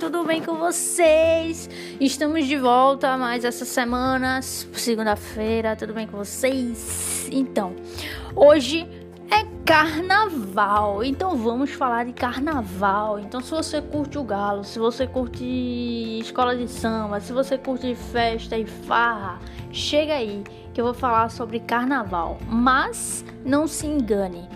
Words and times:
tudo 0.00 0.24
bem 0.24 0.42
com 0.42 0.54
vocês? 0.54 1.68
Estamos 2.00 2.46
de 2.46 2.56
volta 2.56 3.18
mais 3.18 3.44
essa 3.44 3.66
semana, 3.66 4.40
segunda-feira, 4.40 5.76
tudo 5.76 5.92
bem 5.92 6.06
com 6.06 6.16
vocês? 6.16 7.28
Então, 7.30 7.76
hoje 8.34 8.88
é 9.30 9.44
carnaval, 9.62 11.04
então 11.04 11.36
vamos 11.36 11.72
falar 11.72 12.06
de 12.06 12.14
carnaval. 12.14 13.20
Então, 13.20 13.42
se 13.42 13.50
você 13.50 13.82
curte 13.82 14.16
o 14.16 14.24
galo, 14.24 14.64
se 14.64 14.78
você 14.78 15.06
curte 15.06 15.44
escola 16.18 16.56
de 16.56 16.66
samba, 16.66 17.20
se 17.20 17.34
você 17.34 17.58
curte 17.58 17.94
festa 17.94 18.56
e 18.56 18.64
farra, 18.64 19.38
chega 19.70 20.14
aí 20.14 20.42
que 20.72 20.80
eu 20.80 20.86
vou 20.86 20.94
falar 20.94 21.30
sobre 21.30 21.60
carnaval. 21.60 22.38
Mas 22.48 23.22
não 23.44 23.66
se 23.66 23.86
engane, 23.86 24.48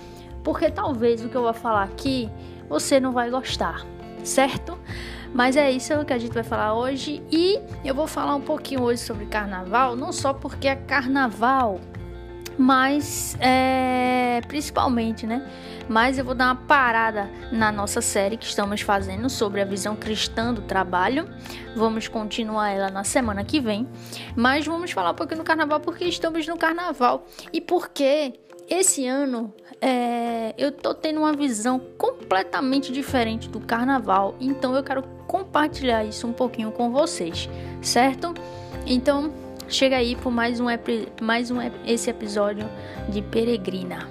porque 0.43 0.71
talvez 0.71 1.23
o 1.23 1.29
que 1.29 1.37
eu 1.37 1.43
vou 1.43 1.53
falar 1.53 1.83
aqui 1.83 2.31
você 2.67 2.99
não 2.99 3.13
vai 3.13 3.29
gostar 3.29 3.85
certo? 4.25 4.79
Mas 5.35 5.57
é 5.57 5.69
isso 5.71 6.05
que 6.05 6.13
a 6.13 6.19
gente 6.19 6.33
vai 6.33 6.45
falar 6.45 6.75
hoje 6.75 7.21
e 7.31 7.59
eu 7.85 7.93
vou 7.93 8.07
falar 8.07 8.37
um 8.37 8.41
pouquinho 8.41 8.83
hoje 8.83 9.03
sobre 9.03 9.27
carnaval, 9.27 9.97
não 9.97 10.13
só 10.13 10.33
porque 10.33 10.69
é 10.69 10.77
carnaval, 10.77 11.81
mas 12.57 13.37
é, 13.41 14.41
principalmente, 14.47 15.27
né? 15.27 15.45
Mas 15.89 16.19
eu 16.19 16.25
vou 16.25 16.37
dar 16.37 16.47
uma 16.47 16.55
parada 16.55 17.29
na 17.51 17.73
nossa 17.73 18.01
série 18.01 18.37
que 18.37 18.47
estamos 18.47 18.81
fazendo 18.81 19.29
sobre 19.29 19.61
a 19.61 19.65
visão 19.65 19.97
cristã 19.97 20.55
do 20.55 20.63
trabalho. 20.63 21.29
Vamos 21.77 22.07
continuar 22.07 22.71
ela 22.71 22.89
na 22.89 23.05
semana 23.05 23.45
que 23.45 23.61
vem. 23.61 23.89
Mas 24.37 24.65
vamos 24.65 24.93
falar 24.93 25.11
um 25.11 25.15
pouquinho 25.15 25.41
do 25.41 25.45
carnaval 25.45 25.81
porque 25.81 26.05
estamos 26.05 26.47
no 26.47 26.57
carnaval 26.57 27.27
e 27.53 27.61
porque 27.61 28.35
esse 28.71 29.07
ano 29.07 29.53
é, 29.87 30.55
eu 30.57 30.73
tô 30.73 30.95
tendo 30.95 31.19
uma 31.21 31.35
visão 31.35 31.79
completamente 31.99 32.91
diferente 32.91 33.51
do 33.51 33.61
carnaval, 33.61 34.35
então 34.41 34.75
eu 34.75 34.83
quero 34.83 35.03
compartilhar 35.27 36.03
isso 36.05 36.27
um 36.27 36.33
pouquinho 36.33 36.73
com 36.73 36.91
vocês, 36.91 37.51
certo? 37.83 38.33
Então 38.87 39.31
chega 39.69 39.97
aí 39.97 40.17
por 40.17 40.33
mais 40.33 40.59
um, 40.59 40.65
mais 41.21 41.51
um 41.51 41.59
esse 41.85 42.09
episódio 42.09 42.67
de 43.11 43.21
Peregrina. 43.21 44.09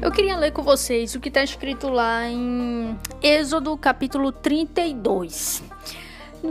Eu 0.00 0.10
queria 0.10 0.38
ler 0.38 0.52
com 0.52 0.62
vocês 0.62 1.14
o 1.14 1.20
que 1.20 1.28
está 1.28 1.42
escrito 1.42 1.90
lá 1.90 2.26
em 2.30 2.98
Êxodo 3.20 3.76
capítulo 3.76 4.32
32. 4.32 5.62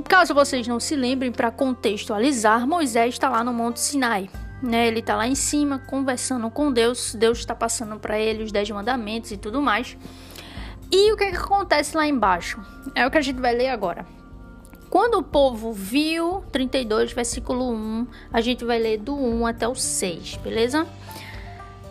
Caso 0.03 0.33
vocês 0.33 0.67
não 0.67 0.79
se 0.79 0.95
lembrem, 0.95 1.31
para 1.31 1.51
contextualizar, 1.51 2.67
Moisés 2.67 3.15
está 3.15 3.29
lá 3.29 3.43
no 3.43 3.53
Monte 3.53 3.79
Sinai. 3.79 4.29
Né? 4.61 4.87
Ele 4.87 4.99
está 4.99 5.15
lá 5.15 5.27
em 5.27 5.35
cima 5.35 5.79
conversando 5.79 6.49
com 6.49 6.71
Deus. 6.71 7.15
Deus 7.15 7.39
está 7.39 7.55
passando 7.55 7.99
para 7.99 8.19
ele 8.19 8.43
os 8.43 8.51
dez 8.51 8.69
mandamentos 8.69 9.31
e 9.31 9.37
tudo 9.37 9.61
mais. 9.61 9.97
E 10.91 11.11
o 11.11 11.17
que, 11.17 11.25
é 11.25 11.31
que 11.31 11.37
acontece 11.37 11.95
lá 11.95 12.07
embaixo? 12.07 12.59
É 12.95 13.05
o 13.05 13.11
que 13.11 13.17
a 13.17 13.21
gente 13.21 13.39
vai 13.39 13.53
ler 13.53 13.69
agora. 13.69 14.05
Quando 14.89 15.15
o 15.15 15.23
povo 15.23 15.73
viu, 15.73 16.43
32, 16.51 17.11
versículo 17.11 17.71
1, 17.71 18.07
a 18.31 18.39
gente 18.39 18.63
vai 18.63 18.79
ler 18.79 18.97
do 18.97 19.15
1 19.15 19.45
até 19.45 19.67
o 19.67 19.75
6, 19.75 20.37
beleza? 20.37 20.87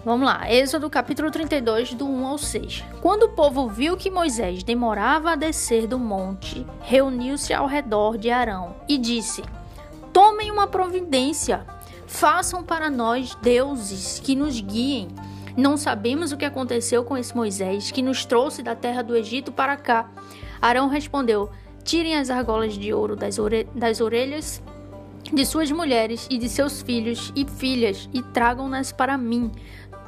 Vamos 0.06 0.24
lá, 0.24 0.48
Êxodo 0.48 0.88
capítulo 0.88 1.32
32, 1.32 1.94
do 1.94 2.06
1 2.06 2.26
ao 2.28 2.38
6. 2.38 2.84
Quando 3.02 3.24
o 3.24 3.30
povo 3.30 3.68
viu 3.68 3.96
que 3.96 4.08
Moisés 4.08 4.62
demorava 4.62 5.32
a 5.32 5.34
descer 5.34 5.88
do 5.88 5.98
monte, 5.98 6.64
reuniu-se 6.80 7.52
ao 7.52 7.66
redor 7.66 8.16
de 8.16 8.30
Arão 8.30 8.76
e 8.88 8.98
disse: 8.98 9.42
Tomem 10.12 10.48
uma 10.52 10.68
providência, 10.68 11.66
façam 12.06 12.62
para 12.62 12.88
nós 12.88 13.34
deuses 13.42 14.20
que 14.20 14.36
nos 14.36 14.60
guiem. 14.60 15.08
Não 15.56 15.76
sabemos 15.76 16.30
o 16.30 16.36
que 16.36 16.44
aconteceu 16.44 17.02
com 17.02 17.16
esse 17.16 17.34
Moisés 17.34 17.90
que 17.90 18.00
nos 18.00 18.24
trouxe 18.24 18.62
da 18.62 18.76
terra 18.76 19.02
do 19.02 19.16
Egito 19.16 19.50
para 19.50 19.76
cá. 19.76 20.08
Arão 20.62 20.86
respondeu: 20.86 21.50
Tirem 21.82 22.14
as 22.14 22.30
argolas 22.30 22.74
de 22.74 22.94
ouro 22.94 23.16
das, 23.16 23.40
ore 23.40 23.64
das 23.74 24.00
orelhas 24.00 24.62
de 25.32 25.44
suas 25.44 25.70
mulheres 25.70 26.26
e 26.30 26.38
de 26.38 26.48
seus 26.48 26.82
filhos 26.82 27.32
e 27.34 27.44
filhas 27.44 28.08
e 28.12 28.22
tragam-nas 28.22 28.92
para 28.92 29.18
mim. 29.18 29.50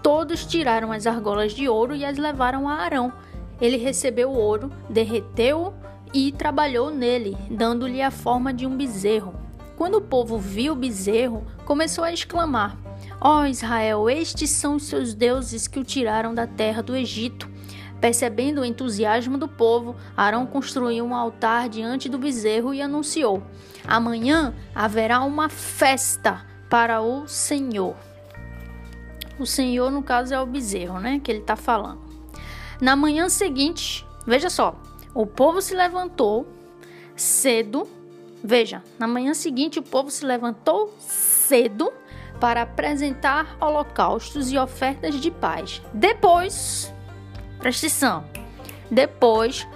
Todos 0.03 0.47
tiraram 0.47 0.92
as 0.92 1.06
argolas 1.06 1.53
de 1.53 1.69
ouro 1.69 1.94
e 1.94 2.04
as 2.04 2.16
levaram 2.16 2.69
a 2.69 2.75
Arão. 2.75 3.12
Ele 3.60 3.76
recebeu 3.76 4.31
o 4.31 4.38
ouro, 4.38 4.70
derreteu-o 4.88 5.75
e 6.14 6.32
trabalhou 6.32 6.91
nele, 6.91 7.36
dando-lhe 7.50 8.00
a 8.00 8.10
forma 8.10 8.53
de 8.53 8.66
um 8.66 8.76
bezerro. 8.76 9.34
Quando 9.76 9.97
o 9.97 10.00
povo 10.00 10.38
viu 10.38 10.72
o 10.72 10.76
bezerro, 10.76 11.44
começou 11.64 12.04
a 12.04 12.12
exclamar: 12.12 12.76
Ó 13.20 13.41
oh, 13.41 13.47
Israel, 13.47 14.08
estes 14.08 14.50
são 14.50 14.76
os 14.76 14.84
seus 14.84 15.14
deuses 15.14 15.66
que 15.66 15.78
o 15.78 15.84
tiraram 15.84 16.34
da 16.34 16.47
terra 16.47 16.82
do 16.82 16.97
Egito. 16.97 17.48
Percebendo 18.00 18.60
o 18.60 18.64
entusiasmo 18.64 19.37
do 19.37 19.48
povo, 19.48 19.97
Arão 20.16 20.47
construiu 20.47 21.04
um 21.04 21.14
altar 21.14 21.69
diante 21.69 22.08
do 22.08 22.19
bezerro 22.19 22.72
e 22.72 22.81
anunciou: 22.81 23.42
Amanhã 23.87 24.54
haverá 24.75 25.20
uma 25.22 25.48
festa 25.48 26.47
para 26.70 27.00
o 27.00 27.26
Senhor. 27.26 27.97
O 29.38 29.47
Senhor, 29.47 29.91
no 29.91 30.03
caso, 30.03 30.34
é 30.34 30.41
o 30.41 30.47
bezerro, 30.47 30.99
né? 30.99 31.21
Que 31.22 31.31
ele 31.31 31.41
está 31.41 31.56
falando. 31.56 32.00
Na 32.81 32.97
manhã 32.97 33.28
seguinte, 33.28 34.06
veja 34.26 34.50
só, 34.50 34.75
o 35.15 35.26
povo 35.26 35.60
se 35.60 35.75
levantou 35.75 36.47
cedo. 37.16 37.88
Veja, 38.43 38.82
na 38.99 39.06
manhã 39.06 39.34
seguinte, 39.34 39.78
o 39.78 39.82
povo 39.82 40.10
se 40.10 40.25
levantou 40.25 40.94
cedo 40.99 41.93
para 42.41 42.62
apresentar 42.62 43.56
holocaustos 43.60 44.53
e 44.53 44.59
ofertas 44.59 45.15
de 45.16 45.31
paz. 45.31 45.82
Depois, 45.93 46.93
presta 47.59 47.87
atenção, 47.87 48.25
depois 48.91 49.66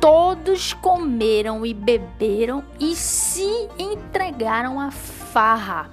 todos 0.00 0.72
comeram 0.74 1.66
e 1.66 1.74
beberam 1.74 2.64
e 2.78 2.94
se 2.94 3.68
entregaram 3.76 4.78
à 4.78 4.92
farra 4.92 5.90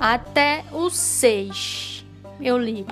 até 0.00 0.64
o 0.72 0.90
6. 0.90 2.04
Eu 2.40 2.58
li. 2.58 2.86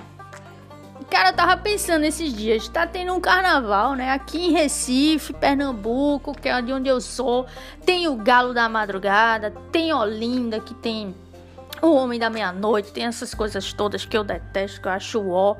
Cara, 1.10 1.28
eu 1.28 1.34
tava 1.34 1.56
pensando 1.56 2.04
esses 2.04 2.32
dias, 2.32 2.68
tá 2.68 2.84
tendo 2.84 3.14
um 3.14 3.20
carnaval, 3.20 3.94
né? 3.94 4.10
Aqui 4.10 4.48
em 4.48 4.52
Recife, 4.52 5.32
Pernambuco, 5.32 6.34
que 6.34 6.48
é 6.48 6.60
de 6.60 6.72
onde 6.72 6.88
eu 6.88 7.00
sou, 7.00 7.46
tem 7.84 8.08
o 8.08 8.16
Galo 8.16 8.52
da 8.52 8.68
Madrugada, 8.68 9.52
tem 9.70 9.92
Olinda, 9.92 10.58
que 10.58 10.74
tem 10.74 11.14
o 11.80 11.94
Homem 11.94 12.18
da 12.18 12.28
Meia-Noite, 12.28 12.92
tem 12.92 13.04
essas 13.04 13.34
coisas 13.34 13.72
todas 13.72 14.04
que 14.04 14.16
eu 14.16 14.24
detesto, 14.24 14.80
que 14.80 14.88
eu 14.88 14.92
acho 14.92 15.28
ó. 15.28 15.56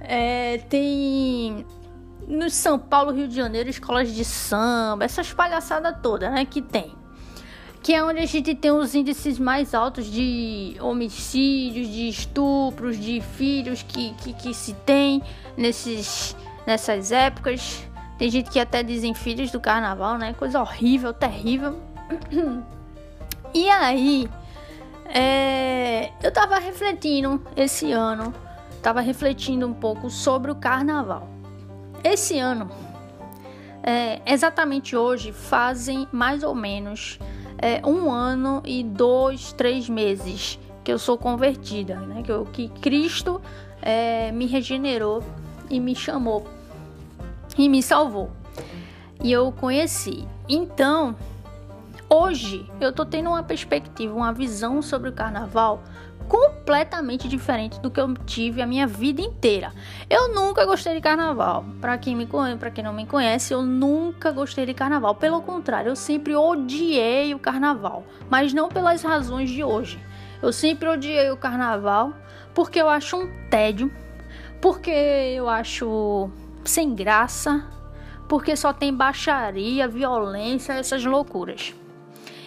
É, 0.00 0.58
tem 0.68 1.66
no 2.28 2.48
São 2.48 2.78
Paulo, 2.78 3.10
Rio 3.10 3.26
de 3.26 3.34
Janeiro, 3.34 3.68
escolas 3.68 4.12
de 4.12 4.24
samba, 4.24 5.04
essas 5.04 5.32
palhaçadas 5.32 5.96
todas, 6.02 6.30
né? 6.30 6.44
Que 6.44 6.62
tem 6.62 6.94
que 7.84 7.92
é 7.92 8.02
onde 8.02 8.20
a 8.20 8.26
gente 8.26 8.54
tem 8.54 8.70
os 8.70 8.94
índices 8.94 9.38
mais 9.38 9.74
altos 9.74 10.06
de 10.06 10.74
homicídios, 10.80 11.86
de 11.86 12.08
estupros, 12.08 12.98
de 12.98 13.20
filhos 13.20 13.82
que, 13.82 14.14
que, 14.14 14.32
que 14.32 14.54
se 14.54 14.72
tem 14.72 15.22
nesses, 15.54 16.34
nessas 16.66 17.12
épocas. 17.12 17.86
Tem 18.16 18.30
gente 18.30 18.50
que 18.50 18.58
até 18.58 18.82
dizem 18.82 19.12
filhos 19.12 19.50
do 19.50 19.60
carnaval, 19.60 20.16
né? 20.16 20.32
Coisa 20.32 20.62
horrível, 20.62 21.12
terrível. 21.12 21.78
E 23.52 23.68
aí, 23.68 24.30
é, 25.04 26.10
eu 26.22 26.32
tava 26.32 26.58
refletindo 26.58 27.40
esse 27.54 27.92
ano, 27.92 28.34
tava 28.82 29.02
refletindo 29.02 29.64
um 29.64 29.74
pouco 29.74 30.08
sobre 30.08 30.50
o 30.50 30.54
carnaval. 30.54 31.28
Esse 32.02 32.38
ano, 32.38 32.70
é, 33.82 34.22
exatamente 34.26 34.96
hoje, 34.96 35.32
fazem 35.32 36.08
mais 36.10 36.42
ou 36.42 36.54
menos 36.54 37.18
é, 37.64 37.80
um 37.82 38.12
ano 38.12 38.62
e 38.62 38.84
dois, 38.84 39.54
três 39.54 39.88
meses 39.88 40.58
que 40.84 40.92
eu 40.92 40.98
sou 40.98 41.16
convertida, 41.16 41.96
né? 41.96 42.22
Que, 42.22 42.30
eu, 42.30 42.44
que 42.44 42.68
Cristo 42.68 43.40
é, 43.80 44.30
me 44.32 44.44
regenerou 44.44 45.24
e 45.70 45.80
me 45.80 45.94
chamou 45.94 46.46
e 47.56 47.66
me 47.66 47.82
salvou. 47.82 48.30
E 49.22 49.32
eu 49.32 49.50
conheci. 49.50 50.28
Então, 50.46 51.16
hoje 52.06 52.70
eu 52.78 52.92
tô 52.92 53.06
tendo 53.06 53.30
uma 53.30 53.42
perspectiva, 53.42 54.14
uma 54.14 54.34
visão 54.34 54.82
sobre 54.82 55.08
o 55.08 55.12
carnaval 55.14 55.82
completamente 56.28 57.28
diferente 57.28 57.80
do 57.80 57.90
que 57.90 58.00
eu 58.00 58.12
tive 58.26 58.62
a 58.62 58.66
minha 58.66 58.86
vida 58.86 59.20
inteira. 59.20 59.72
Eu 60.08 60.34
nunca 60.34 60.64
gostei 60.64 60.94
de 60.94 61.00
carnaval. 61.00 61.64
Para 61.80 61.98
quem 61.98 62.16
me 62.16 62.26
conhece, 62.26 62.58
para 62.58 62.70
quem 62.70 62.84
não 62.84 62.92
me 62.92 63.06
conhece, 63.06 63.52
eu 63.52 63.62
nunca 63.62 64.30
gostei 64.32 64.66
de 64.66 64.74
carnaval. 64.74 65.14
Pelo 65.14 65.42
contrário, 65.42 65.90
eu 65.90 65.96
sempre 65.96 66.34
odiei 66.34 67.34
o 67.34 67.38
carnaval, 67.38 68.04
mas 68.30 68.52
não 68.52 68.68
pelas 68.68 69.02
razões 69.02 69.50
de 69.50 69.62
hoje. 69.62 69.98
Eu 70.42 70.52
sempre 70.52 70.88
odiei 70.88 71.30
o 71.30 71.36
carnaval 71.36 72.12
porque 72.54 72.80
eu 72.80 72.88
acho 72.88 73.16
um 73.16 73.28
tédio, 73.48 73.90
porque 74.60 74.90
eu 74.90 75.48
acho 75.48 76.30
sem 76.64 76.94
graça, 76.94 77.64
porque 78.28 78.56
só 78.56 78.72
tem 78.72 78.92
baixaria, 78.94 79.88
violência, 79.88 80.72
essas 80.74 81.04
loucuras. 81.04 81.74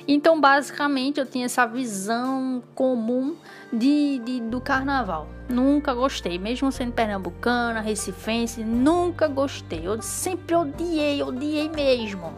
Então, 0.08 0.40
basicamente, 0.40 1.20
eu 1.20 1.26
tinha 1.26 1.46
essa 1.46 1.66
visão 1.66 2.64
comum 2.74 3.36
de, 3.74 4.20
de, 4.20 4.40
do 4.40 4.62
carnaval. 4.62 5.28
Nunca 5.50 5.94
gostei, 5.94 6.40
mesmo 6.40 6.72
sendo 6.72 6.94
pernambucana, 6.94 7.82
recifense, 7.82 8.64
nunca 8.64 9.28
gostei. 9.28 9.86
Eu 9.86 10.02
sempre 10.02 10.56
odiei, 10.56 11.22
odiei 11.22 11.68
mesmo. 11.68 12.34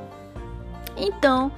Então, 0.97 1.51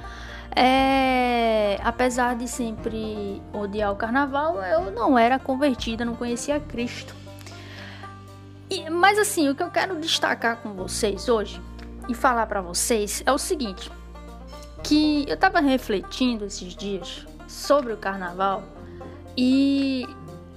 é, 0.53 1.79
apesar 1.81 2.35
de 2.35 2.47
sempre 2.47 3.41
odiar 3.53 3.91
o 3.93 3.95
carnaval, 3.95 4.61
eu 4.61 4.91
não 4.91 5.17
era 5.17 5.39
convertida, 5.39 6.03
não 6.03 6.15
conhecia 6.15 6.59
Cristo. 6.59 7.15
E, 8.69 8.89
mas 8.89 9.17
assim, 9.17 9.47
o 9.49 9.55
que 9.55 9.63
eu 9.63 9.69
quero 9.69 9.95
destacar 9.97 10.57
com 10.57 10.73
vocês 10.73 11.29
hoje 11.29 11.61
e 12.09 12.13
falar 12.13 12.45
para 12.47 12.61
vocês 12.61 13.23
é 13.25 13.31
o 13.31 13.37
seguinte: 13.37 13.89
que 14.83 15.25
eu 15.27 15.37
tava 15.37 15.59
refletindo 15.59 16.45
esses 16.45 16.75
dias 16.75 17.25
sobre 17.47 17.93
o 17.93 17.97
carnaval 17.97 18.63
e 19.37 20.07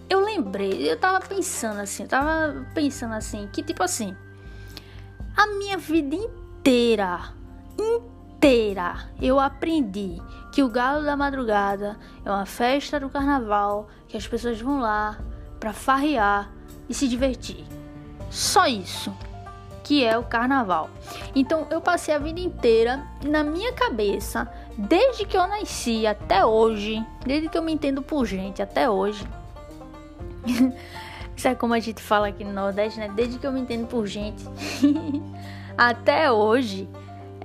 eu 0.08 0.24
lembrei, 0.24 0.90
eu 0.90 0.98
tava 0.98 1.20
pensando 1.26 1.80
assim, 1.80 2.04
eu 2.04 2.08
tava 2.08 2.66
pensando 2.74 3.14
assim, 3.14 3.48
que 3.52 3.62
tipo 3.62 3.82
assim, 3.82 4.16
a 5.36 5.46
minha 5.46 5.76
vida 5.76 6.14
inteira, 6.14 7.32
inteira, 7.78 9.08
eu 9.20 9.40
aprendi 9.40 10.20
que 10.52 10.62
o 10.62 10.68
Galo 10.68 11.04
da 11.04 11.16
Madrugada 11.16 11.98
é 12.24 12.30
uma 12.30 12.46
festa 12.46 13.00
do 13.00 13.08
carnaval, 13.08 13.88
que 14.06 14.16
as 14.16 14.26
pessoas 14.26 14.60
vão 14.60 14.80
lá 14.80 15.18
para 15.58 15.72
farrear 15.72 16.52
e 16.88 16.94
se 16.94 17.08
divertir. 17.08 17.64
Só 18.30 18.66
isso 18.66 19.12
que 19.84 20.02
é 20.02 20.18
o 20.18 20.24
carnaval. 20.24 20.90
Então 21.36 21.66
eu 21.70 21.80
passei 21.80 22.14
a 22.14 22.18
vida 22.18 22.40
inteira 22.40 23.06
na 23.22 23.44
minha 23.44 23.72
cabeça, 23.74 24.50
desde 24.76 25.26
que 25.26 25.36
eu 25.36 25.46
nasci 25.46 26.06
até 26.06 26.44
hoje, 26.44 27.04
desde 27.24 27.48
que 27.48 27.56
eu 27.56 27.62
me 27.62 27.72
entendo 27.72 28.02
por 28.02 28.24
gente 28.24 28.62
até 28.62 28.88
hoje. 28.88 29.24
Isso 31.36 31.48
é 31.48 31.54
como 31.54 31.74
a 31.74 31.80
gente 31.80 32.02
fala 32.02 32.28
aqui 32.28 32.44
no 32.44 32.52
Nordeste, 32.52 32.98
né? 32.98 33.10
Desde 33.14 33.38
que 33.38 33.46
eu 33.46 33.52
me 33.52 33.60
entendo 33.60 33.86
por 33.86 34.06
gente 34.06 34.44
até 35.76 36.30
hoje, 36.32 36.88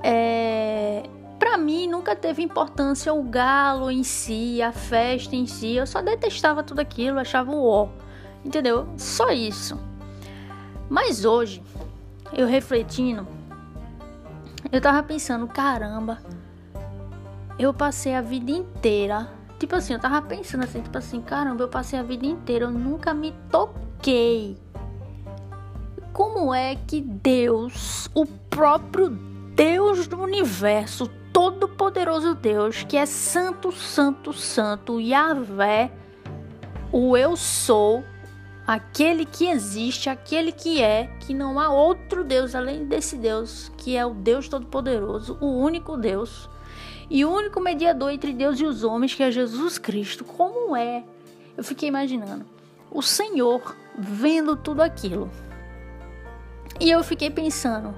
é... 0.02 1.04
para 1.38 1.58
mim 1.58 1.88
nunca 1.88 2.16
teve 2.16 2.42
importância 2.42 3.14
o 3.14 3.24
galo 3.24 3.92
em 3.92 4.04
si, 4.04 4.62
a 4.62 4.72
festa 4.72 5.36
em 5.36 5.46
si. 5.46 5.76
Eu 5.76 5.88
só 5.88 6.02
detestava 6.02 6.64
tudo 6.64 6.80
aquilo, 6.80 7.20
achava 7.20 7.52
o 7.52 7.68
ó, 7.68 7.90
entendeu? 8.46 8.88
Só 8.96 9.30
isso. 9.32 9.78
Mas 10.88 11.26
hoje, 11.26 11.62
eu 12.34 12.48
refletindo, 12.48 13.28
eu 14.72 14.80
tava 14.80 15.02
pensando, 15.04 15.48
caramba, 15.48 16.20
eu 17.58 17.74
passei 17.74 18.16
a 18.16 18.22
vida 18.22 18.52
inteira. 18.52 19.28
Tipo 19.58 19.76
assim, 19.76 19.94
eu 19.94 20.00
tava 20.00 20.22
pensando 20.22 20.64
assim, 20.64 20.82
tipo 20.82 20.98
assim, 20.98 21.22
caramba, 21.22 21.64
eu 21.64 21.68
passei 21.68 22.00
a 22.00 22.04
vida 22.04 22.26
inteira, 22.26 22.66
eu 22.66 22.72
nunca 22.72 23.14
me 23.14 23.34
toquei. 23.52 24.58
Como 26.14 26.54
é 26.54 26.76
que 26.76 27.02
Deus, 27.02 28.10
o 28.14 28.26
próprio 28.26 29.10
Deus 29.10 30.08
do 30.08 30.22
universo, 30.22 31.10
todo-poderoso 31.34 32.36
Deus, 32.36 32.84
que 32.84 32.96
é 32.96 33.06
santo, 33.06 33.72
santo, 33.72 34.32
santo, 34.32 35.02
Yahvé, 35.02 35.92
o 36.92 37.18
eu 37.18 37.36
sou, 37.36 38.04
aquele 38.70 39.26
que 39.26 39.48
existe, 39.48 40.12
aquele 40.12 40.52
que 40.52 40.80
é, 40.80 41.10
que 41.22 41.34
não 41.34 41.60
há 41.60 41.70
outro 41.70 42.24
Deus 42.24 42.54
além 42.54 42.86
desse 42.86 43.16
Deus, 43.16 43.72
que 43.76 43.98
é 43.98 44.06
o 44.06 44.14
Deus 44.14 44.48
Todo-Poderoso, 44.48 45.40
o 45.42 45.48
único 45.48 45.98
Deus 45.98 46.48
e 47.10 47.26
o 47.26 47.34
único 47.34 47.60
mediador 47.60 48.12
entre 48.12 48.32
Deus 48.32 48.60
e 48.60 48.66
os 48.66 48.84
homens, 48.84 49.16
que 49.16 49.24
é 49.24 49.32
Jesus 49.32 49.80
Cristo. 49.80 50.24
Como 50.24 50.76
é? 50.76 51.04
Eu 51.58 51.64
fiquei 51.64 51.90
imaginando 51.90 52.46
o 52.92 53.02
Senhor 53.02 53.76
vendo 53.98 54.56
tudo 54.56 54.84
aquilo. 54.84 55.32
E 56.80 56.92
eu 56.92 57.04
fiquei 57.04 57.32
pensando. 57.32 57.96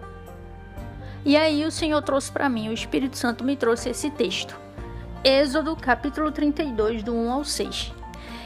E 1.26 1.36
aí 1.36 1.66
o 1.66 1.72
Senhor 1.72 2.02
trouxe 2.02 2.32
para 2.32 2.48
mim, 2.48 2.70
o 2.70 2.74
Espírito 2.74 3.18
Santo 3.18 3.44
me 3.44 3.58
trouxe 3.58 3.90
esse 3.90 4.10
texto. 4.10 4.58
Êxodo 5.22 5.76
capítulo 5.76 6.32
32, 6.32 7.04
do 7.04 7.14
1 7.14 7.30
ao 7.30 7.44
6 7.44 8.01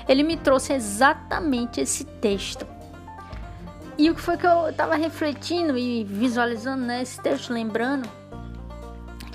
ele 0.08 0.24
me 0.24 0.38
trouxe 0.38 0.74
exatamente 0.74 1.82
esse 1.82 2.06
texto. 2.06 2.66
E 3.98 4.10
o 4.10 4.16
que 4.16 4.22
foi 4.22 4.38
que 4.38 4.46
eu 4.46 4.70
estava 4.70 4.96
refletindo 4.96 5.78
e 5.78 6.04
visualizando 6.04 6.86
né, 6.86 7.02
esse 7.02 7.20
texto, 7.22 7.54
lembrando 7.54 8.10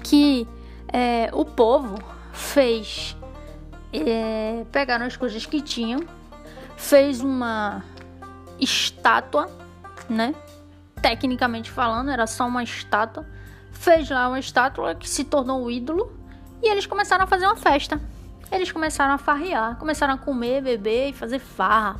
que 0.02 0.46
é, 0.93 1.31
o 1.32 1.44
povo 1.44 1.99
fez, 2.32 3.17
é, 3.93 4.64
pegaram 4.70 5.06
as 5.06 5.17
coisas 5.17 5.46
que 5.46 5.61
tinham, 5.61 6.00
fez 6.76 7.20
uma 7.20 7.82
estátua, 8.58 9.50
né? 10.08 10.34
Tecnicamente 11.00 11.70
falando, 11.70 12.11
era 12.11 12.26
só 12.26 12.46
uma 12.46 12.62
estátua. 12.62 13.26
Fez 13.73 14.11
lá 14.11 14.28
uma 14.28 14.38
estátua 14.38 14.94
que 14.94 15.08
se 15.08 15.25
tornou 15.25 15.64
o 15.64 15.70
ídolo 15.70 16.12
e 16.62 16.69
eles 16.69 16.84
começaram 16.84 17.25
a 17.25 17.26
fazer 17.26 17.46
uma 17.46 17.56
festa 17.56 17.99
eles 18.50 18.73
começaram 18.73 19.14
a 19.14 19.19
farrear, 19.19 19.76
começaram 19.76 20.14
a 20.14 20.19
comer, 20.19 20.62
beber 20.62 21.11
e 21.11 21.12
fazer 21.12 21.38
farra. 21.38 21.99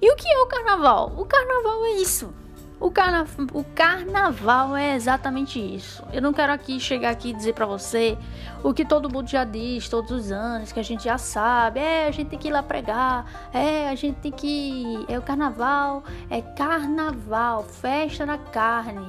E 0.00 0.10
o 0.10 0.16
que 0.16 0.28
é 0.28 0.38
o 0.38 0.46
carnaval? 0.46 1.12
O 1.16 1.24
carnaval 1.24 1.84
é 1.84 1.90
isso. 1.92 2.34
O, 2.82 2.90
carna... 2.90 3.24
o 3.52 3.62
carnaval 3.62 4.76
é 4.76 4.96
exatamente 4.96 5.60
isso. 5.60 6.02
Eu 6.12 6.20
não 6.20 6.32
quero 6.32 6.52
aqui 6.52 6.80
chegar 6.80 7.10
aqui 7.10 7.30
e 7.30 7.32
dizer 7.32 7.52
para 7.52 7.64
você 7.64 8.18
o 8.64 8.74
que 8.74 8.84
todo 8.84 9.08
mundo 9.08 9.28
já 9.28 9.44
diz 9.44 9.88
todos 9.88 10.10
os 10.10 10.32
anos, 10.32 10.72
que 10.72 10.80
a 10.80 10.82
gente 10.82 11.04
já 11.04 11.16
sabe. 11.16 11.78
É, 11.78 12.08
a 12.08 12.10
gente 12.10 12.30
tem 12.30 12.38
que 12.40 12.48
ir 12.48 12.50
lá 12.50 12.60
pregar. 12.60 13.48
É, 13.54 13.88
a 13.88 13.94
gente 13.94 14.16
tem 14.16 14.32
que. 14.32 15.06
É 15.08 15.16
o 15.16 15.22
carnaval. 15.22 16.02
É 16.28 16.42
carnaval, 16.42 17.62
festa 17.62 18.26
da 18.26 18.36
carne. 18.36 19.06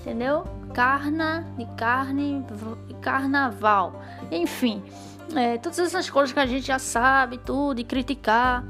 Entendeu? 0.00 0.44
Carna 0.72 1.44
de 1.58 1.66
carne, 1.76 2.46
carnaval. 3.02 4.00
Enfim. 4.30 4.80
É, 5.34 5.58
todas 5.58 5.78
essas 5.78 6.08
coisas 6.08 6.32
que 6.32 6.40
a 6.40 6.46
gente 6.46 6.66
já 6.66 6.78
sabe, 6.78 7.38
tudo, 7.38 7.80
e 7.80 7.84
criticar. 7.84 8.64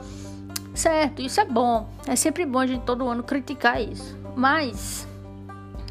Certo, 0.75 1.23
isso 1.23 1.41
é 1.41 1.45
bom. 1.45 1.89
É 2.07 2.17
sempre 2.17 2.45
bom 2.45 2.61
a 2.61 2.67
gente 2.67 2.83
todo 2.83 3.09
ano 3.09 3.23
criticar 3.23 3.81
isso. 3.81 4.17
Mas 4.37 5.07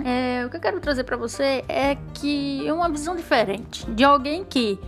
é, 0.03 0.45
o 0.45 0.49
que 0.49 0.57
eu 0.57 0.61
quero 0.61 0.79
trazer 0.79 1.03
para 1.03 1.17
você 1.17 1.63
é 1.67 1.97
que 2.13 2.67
é 2.67 2.73
uma 2.73 2.89
visão 2.89 3.15
diferente 3.15 3.89
de 3.91 4.03
alguém 4.03 4.43
que 4.43 4.79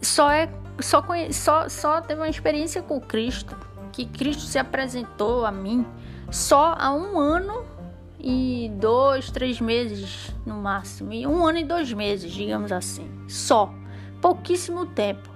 só 0.00 0.30
é 0.30 0.48
só, 0.80 1.02
conhe, 1.02 1.32
só, 1.32 1.68
só 1.68 2.00
teve 2.00 2.20
uma 2.20 2.28
experiência 2.28 2.82
com 2.82 3.00
Cristo, 3.00 3.56
que 3.92 4.06
Cristo 4.06 4.42
se 4.42 4.58
apresentou 4.58 5.44
a 5.44 5.52
mim 5.52 5.86
só 6.30 6.74
há 6.78 6.92
um 6.92 7.18
ano 7.18 7.64
e 8.18 8.70
dois, 8.76 9.30
três 9.30 9.60
meses 9.60 10.34
no 10.46 10.54
máximo, 10.54 11.12
um 11.28 11.46
ano 11.46 11.58
e 11.58 11.64
dois 11.64 11.92
meses, 11.92 12.32
digamos 12.32 12.72
assim, 12.72 13.08
só 13.28 13.72
pouquíssimo 14.22 14.86
tempo. 14.86 15.28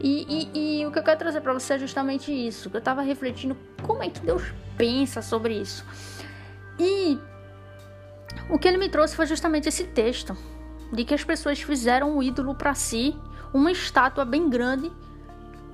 E, 0.00 0.48
e, 0.54 0.80
e, 0.80 0.86
o 0.86 0.92
que 0.92 0.98
eu 0.98 1.02
quero 1.02 1.18
trazer 1.18 1.40
para 1.40 1.52
você 1.52 1.74
é 1.74 1.78
justamente 1.78 2.32
isso. 2.32 2.70
Eu 2.72 2.78
estava 2.78 3.02
refletindo 3.02 3.56
como 3.82 4.02
é 4.02 4.08
que 4.08 4.20
Deus 4.20 4.42
pensa 4.78 5.20
sobre 5.20 5.54
isso. 5.54 5.84
E 6.78 7.18
o 8.48 8.58
que 8.58 8.66
ele 8.66 8.78
me 8.78 8.88
trouxe 8.88 9.14
foi 9.14 9.26
justamente 9.26 9.68
esse 9.68 9.84
texto 9.84 10.36
de 10.92 11.04
que 11.04 11.14
as 11.14 11.22
pessoas 11.22 11.60
fizeram 11.60 12.16
um 12.16 12.22
ídolo 12.22 12.54
para 12.54 12.74
si, 12.74 13.16
uma 13.52 13.70
estátua 13.70 14.24
bem 14.24 14.48
grande 14.48 14.90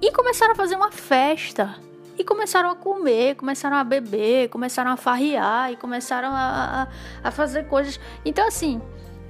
e 0.00 0.10
começaram 0.10 0.52
a 0.52 0.56
fazer 0.56 0.74
uma 0.74 0.90
festa. 0.90 1.76
E 2.18 2.24
começaram 2.24 2.70
a 2.70 2.74
comer, 2.74 3.36
começaram 3.36 3.76
a 3.76 3.84
beber, 3.84 4.48
começaram 4.48 4.90
a 4.90 4.96
farrear 4.96 5.70
e 5.70 5.76
começaram 5.76 6.30
a, 6.30 6.88
a, 7.22 7.28
a 7.28 7.30
fazer 7.30 7.68
coisas. 7.68 8.00
Então, 8.24 8.46
assim, 8.48 8.82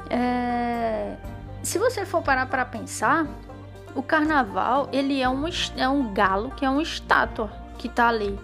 é 0.09 1.17
se 1.69 1.79
você 1.79 2.07
for 2.07 2.23
parar 2.23 2.47
para 2.47 2.65
pensar, 2.65 3.27
o 3.95 4.03
carnaval 4.03 4.89
ele 4.91 5.21
é 5.21 5.29
um, 5.29 5.45
é 5.77 5.87
um 5.87 6.15
galo 6.15 6.51
que 6.53 6.65
é 6.65 6.71
uma 6.71 6.83
estátua 6.83 7.53
que 7.77 7.89
está 7.89 8.09
ali. 8.09 8.41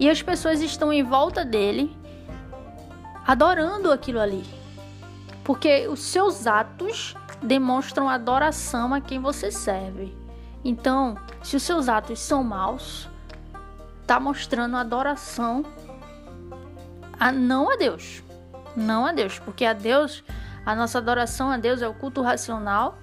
E 0.00 0.08
as 0.08 0.22
pessoas 0.22 0.62
estão 0.62 0.90
em 0.90 1.02
volta 1.02 1.44
dele 1.44 1.94
adorando 3.26 3.92
aquilo 3.92 4.18
ali. 4.18 4.42
Porque 5.44 5.86
os 5.86 6.00
seus 6.00 6.46
atos 6.46 7.14
demonstram 7.42 8.08
adoração 8.08 8.94
a 8.94 9.02
quem 9.02 9.20
você 9.20 9.50
serve. 9.52 10.16
Então, 10.64 11.18
se 11.42 11.56
os 11.56 11.62
seus 11.62 11.90
atos 11.90 12.20
são 12.20 12.42
maus, 12.42 13.06
tá 14.06 14.18
mostrando 14.18 14.78
adoração 14.78 15.62
a 17.20 17.30
não 17.30 17.70
a 17.70 17.76
Deus. 17.76 18.22
Não 18.74 19.04
a 19.04 19.12
Deus, 19.12 19.38
porque 19.38 19.66
a 19.66 19.74
Deus 19.74 20.24
a 20.64 20.74
nossa 20.74 20.98
adoração 20.98 21.50
a 21.50 21.56
Deus 21.56 21.82
é 21.82 21.88
o 21.88 21.94
culto 21.94 22.22
racional, 22.22 22.98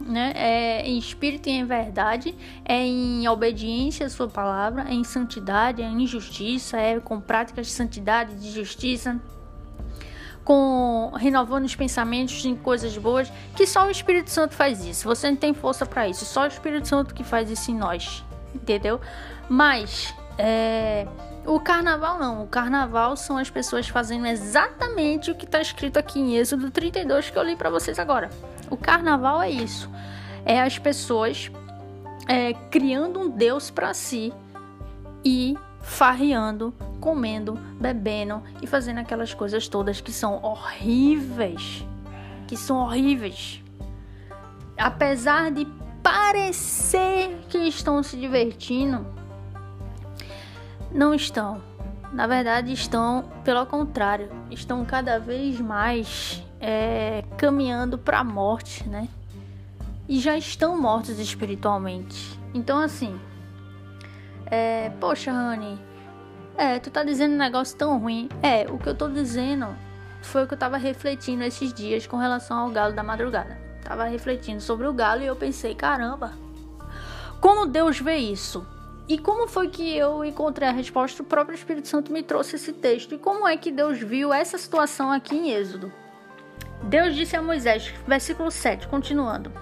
né? 0.00 0.32
É 0.34 0.82
em 0.86 0.98
espírito 0.98 1.48
e 1.48 1.52
em 1.52 1.64
verdade, 1.64 2.34
é 2.64 2.84
em 2.84 3.26
obediência 3.28 4.06
à 4.06 4.10
sua 4.10 4.28
palavra, 4.28 4.86
é 4.88 4.92
em 4.94 5.04
santidade, 5.04 5.82
é 5.82 5.86
em 5.86 6.06
justiça, 6.06 6.76
é 6.76 6.98
com 7.00 7.20
práticas 7.20 7.66
de 7.66 7.72
santidade, 7.72 8.34
de 8.34 8.50
justiça. 8.50 9.20
com 10.44 11.10
renovando 11.16 11.64
os 11.64 11.74
pensamentos 11.74 12.44
em 12.44 12.54
coisas 12.54 12.96
boas, 12.98 13.32
que 13.56 13.66
só 13.66 13.86
o 13.86 13.90
Espírito 13.90 14.30
Santo 14.30 14.54
faz 14.54 14.84
isso. 14.84 15.08
Você 15.08 15.30
não 15.30 15.36
tem 15.36 15.54
força 15.54 15.86
para 15.86 16.06
isso, 16.06 16.24
só 16.24 16.42
o 16.42 16.46
Espírito 16.46 16.86
Santo 16.86 17.14
que 17.14 17.24
faz 17.24 17.50
isso 17.50 17.70
em 17.70 17.74
nós, 17.74 18.22
entendeu? 18.54 19.00
Mas 19.48 20.14
é, 20.36 21.06
o 21.46 21.60
carnaval 21.60 22.18
não, 22.18 22.42
o 22.42 22.46
carnaval 22.46 23.16
são 23.16 23.36
as 23.36 23.50
pessoas 23.50 23.88
fazendo 23.88 24.26
exatamente 24.26 25.30
o 25.30 25.34
que 25.34 25.44
está 25.44 25.60
escrito 25.60 25.98
aqui 25.98 26.18
em 26.18 26.36
Êxodo 26.36 26.70
32 26.70 27.30
que 27.30 27.38
eu 27.38 27.42
li 27.42 27.56
para 27.56 27.70
vocês 27.70 27.98
agora. 27.98 28.30
O 28.70 28.76
carnaval 28.76 29.42
é 29.42 29.50
isso, 29.50 29.90
é 30.44 30.60
as 30.60 30.78
pessoas 30.78 31.50
é, 32.26 32.54
criando 32.70 33.20
um 33.20 33.28
Deus 33.28 33.70
para 33.70 33.92
si 33.92 34.32
e 35.24 35.56
farreando, 35.80 36.72
comendo, 37.00 37.58
bebendo 37.78 38.42
e 38.62 38.66
fazendo 38.66 38.98
aquelas 38.98 39.34
coisas 39.34 39.68
todas 39.68 40.00
que 40.00 40.12
são 40.12 40.42
horríveis. 40.42 41.84
Que 42.46 42.56
são 42.56 42.78
horríveis. 42.78 43.62
Apesar 44.76 45.50
de 45.50 45.66
parecer 46.02 47.36
que 47.48 47.58
estão 47.58 48.02
se 48.02 48.16
divertindo, 48.16 49.06
não 50.94 51.12
estão. 51.12 51.60
Na 52.12 52.28
verdade, 52.28 52.72
estão, 52.72 53.28
pelo 53.42 53.66
contrário, 53.66 54.30
estão 54.48 54.84
cada 54.84 55.18
vez 55.18 55.60
mais 55.60 56.40
é, 56.60 57.24
caminhando 57.36 57.98
para 57.98 58.20
a 58.20 58.24
morte, 58.24 58.88
né? 58.88 59.08
E 60.08 60.20
já 60.20 60.38
estão 60.38 60.80
mortos 60.80 61.18
espiritualmente. 61.18 62.38
Então, 62.54 62.78
assim, 62.78 63.18
é, 64.46 64.90
poxa, 65.00 65.32
Honey, 65.32 65.76
é, 66.56 66.78
tu 66.78 66.90
tá 66.90 67.02
dizendo 67.02 67.34
um 67.34 67.38
negócio 67.38 67.76
tão 67.76 67.98
ruim. 67.98 68.28
É, 68.40 68.70
o 68.70 68.78
que 68.78 68.88
eu 68.88 68.94
tô 68.94 69.08
dizendo 69.08 69.66
foi 70.22 70.44
o 70.44 70.46
que 70.46 70.54
eu 70.54 70.58
tava 70.58 70.76
refletindo 70.76 71.42
esses 71.42 71.74
dias 71.74 72.06
com 72.06 72.16
relação 72.16 72.58
ao 72.58 72.70
galo 72.70 72.94
da 72.94 73.02
madrugada. 73.02 73.58
Tava 73.82 74.04
refletindo 74.04 74.60
sobre 74.60 74.86
o 74.86 74.92
galo 74.92 75.22
e 75.22 75.26
eu 75.26 75.34
pensei, 75.34 75.74
caramba, 75.74 76.32
como 77.40 77.66
Deus 77.66 77.98
vê 77.98 78.16
isso? 78.16 78.64
E 79.06 79.18
como 79.18 79.46
foi 79.46 79.68
que 79.68 79.94
eu 79.96 80.24
encontrei 80.24 80.66
a 80.68 80.72
resposta? 80.72 81.22
O 81.22 81.26
próprio 81.26 81.54
Espírito 81.54 81.88
Santo 81.88 82.10
me 82.10 82.22
trouxe 82.22 82.56
esse 82.56 82.72
texto. 82.72 83.14
E 83.14 83.18
como 83.18 83.46
é 83.46 83.56
que 83.56 83.70
Deus 83.70 83.98
viu 83.98 84.32
essa 84.32 84.56
situação 84.56 85.12
aqui 85.12 85.34
em 85.34 85.50
Êxodo? 85.52 85.92
Deus 86.84 87.14
disse 87.14 87.36
a 87.36 87.42
Moisés, 87.42 87.92
versículo 88.06 88.50
7, 88.50 88.88
continuando. 88.88 89.52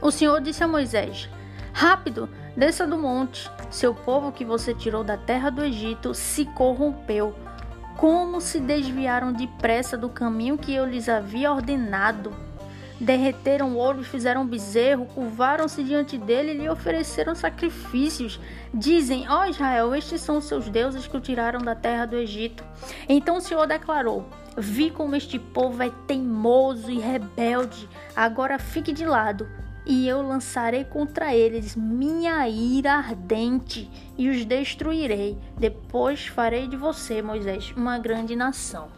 O 0.00 0.10
Senhor 0.10 0.40
disse 0.40 0.64
a 0.64 0.68
Moisés: 0.68 1.28
Rápido, 1.72 2.28
desça 2.56 2.84
do 2.84 2.98
monte. 2.98 3.48
Seu 3.70 3.94
povo 3.94 4.32
que 4.32 4.44
você 4.44 4.74
tirou 4.74 5.04
da 5.04 5.16
terra 5.16 5.48
do 5.48 5.64
Egito 5.64 6.12
se 6.12 6.44
corrompeu. 6.44 7.34
Como 7.96 8.40
se 8.40 8.58
desviaram 8.58 9.32
depressa 9.32 9.96
do 9.96 10.08
caminho 10.08 10.58
que 10.58 10.74
eu 10.74 10.84
lhes 10.84 11.08
havia 11.08 11.52
ordenado. 11.52 12.34
Derreteram 13.02 13.76
ouro 13.76 14.04
fizeram 14.04 14.46
bezerro, 14.46 15.06
curvaram-se 15.06 15.82
diante 15.82 16.16
dele 16.16 16.52
e 16.52 16.58
lhe 16.58 16.68
ofereceram 16.68 17.34
sacrifícios. 17.34 18.38
Dizem: 18.72 19.28
Ó 19.28 19.40
oh 19.40 19.44
Israel, 19.46 19.92
estes 19.92 20.20
são 20.20 20.38
os 20.38 20.44
seus 20.44 20.68
deuses 20.68 21.08
que 21.08 21.16
o 21.16 21.20
tiraram 21.20 21.58
da 21.58 21.74
terra 21.74 22.06
do 22.06 22.14
Egito. 22.14 22.62
Então 23.08 23.38
o 23.38 23.40
Senhor 23.40 23.66
declarou: 23.66 24.24
Vi 24.56 24.88
como 24.88 25.16
este 25.16 25.36
povo 25.36 25.82
é 25.82 25.90
teimoso 26.06 26.92
e 26.92 27.00
rebelde. 27.00 27.88
Agora 28.14 28.56
fique 28.56 28.92
de 28.92 29.04
lado 29.04 29.48
e 29.84 30.06
eu 30.06 30.22
lançarei 30.22 30.84
contra 30.84 31.34
eles 31.34 31.74
minha 31.74 32.48
ira 32.48 32.92
ardente 32.92 33.90
e 34.16 34.28
os 34.28 34.44
destruirei. 34.44 35.36
Depois 35.58 36.28
farei 36.28 36.68
de 36.68 36.76
você, 36.76 37.20
Moisés, 37.20 37.72
uma 37.76 37.98
grande 37.98 38.36
nação. 38.36 38.90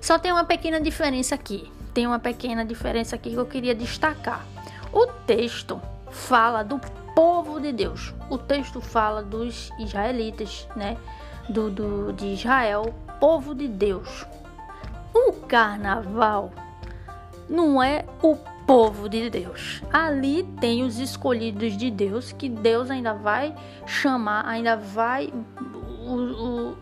Só 0.00 0.18
tem 0.18 0.32
uma 0.32 0.44
pequena 0.44 0.80
diferença 0.80 1.36
aqui. 1.36 1.75
Tem 1.96 2.06
uma 2.06 2.18
pequena 2.18 2.62
diferença 2.62 3.16
aqui 3.16 3.30
que 3.30 3.36
eu 3.36 3.46
queria 3.46 3.74
destacar. 3.74 4.44
O 4.92 5.06
texto 5.06 5.80
fala 6.10 6.62
do 6.62 6.78
povo 7.14 7.58
de 7.58 7.72
Deus. 7.72 8.12
O 8.28 8.36
texto 8.36 8.82
fala 8.82 9.22
dos 9.22 9.70
israelitas, 9.78 10.68
né? 10.76 10.98
Do, 11.48 11.70
do 11.70 12.12
de 12.12 12.34
Israel, 12.34 12.94
povo 13.18 13.54
de 13.54 13.66
Deus. 13.66 14.26
O 15.14 15.32
carnaval 15.48 16.52
não 17.48 17.82
é 17.82 18.04
o 18.22 18.36
povo 18.66 19.08
de 19.08 19.30
Deus. 19.30 19.82
Ali 19.90 20.42
tem 20.60 20.82
os 20.82 20.98
escolhidos 20.98 21.78
de 21.78 21.90
Deus, 21.90 22.30
que 22.30 22.50
Deus 22.50 22.90
ainda 22.90 23.14
vai 23.14 23.54
chamar, 23.86 24.44
ainda 24.46 24.76
vai 24.76 25.32
o, 26.06 26.12
o, 26.12 26.76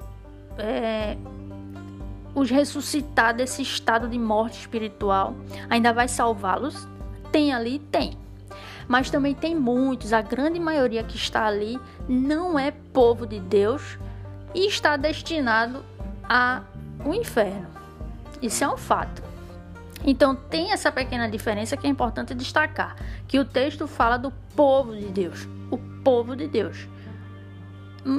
é, 0.59 1.16
os 2.34 2.50
ressuscitar 2.50 3.34
desse 3.34 3.62
estado 3.62 4.08
de 4.08 4.18
morte 4.18 4.60
espiritual, 4.60 5.34
ainda 5.70 5.92
vai 5.92 6.08
salvá-los. 6.08 6.88
Tem 7.30 7.52
ali? 7.52 7.78
Tem. 7.78 8.18
Mas 8.86 9.10
também 9.10 9.34
tem 9.34 9.54
muitos, 9.54 10.12
a 10.12 10.20
grande 10.20 10.60
maioria 10.60 11.02
que 11.02 11.16
está 11.16 11.46
ali 11.46 11.80
não 12.08 12.58
é 12.58 12.70
povo 12.70 13.26
de 13.26 13.40
Deus 13.40 13.98
e 14.54 14.66
está 14.66 14.96
destinado 14.96 15.84
ao 16.28 17.14
inferno. 17.14 17.68
Isso 18.42 18.62
é 18.62 18.68
um 18.68 18.76
fato. 18.76 19.22
Então 20.04 20.34
tem 20.34 20.70
essa 20.70 20.92
pequena 20.92 21.28
diferença 21.28 21.76
que 21.76 21.86
é 21.86 21.90
importante 21.90 22.34
destacar, 22.34 22.94
que 23.26 23.38
o 23.38 23.44
texto 23.44 23.88
fala 23.88 24.18
do 24.18 24.30
povo 24.54 24.94
de 24.94 25.06
Deus, 25.06 25.48
o 25.70 25.78
povo 25.78 26.36
de 26.36 26.46
Deus. 26.46 26.86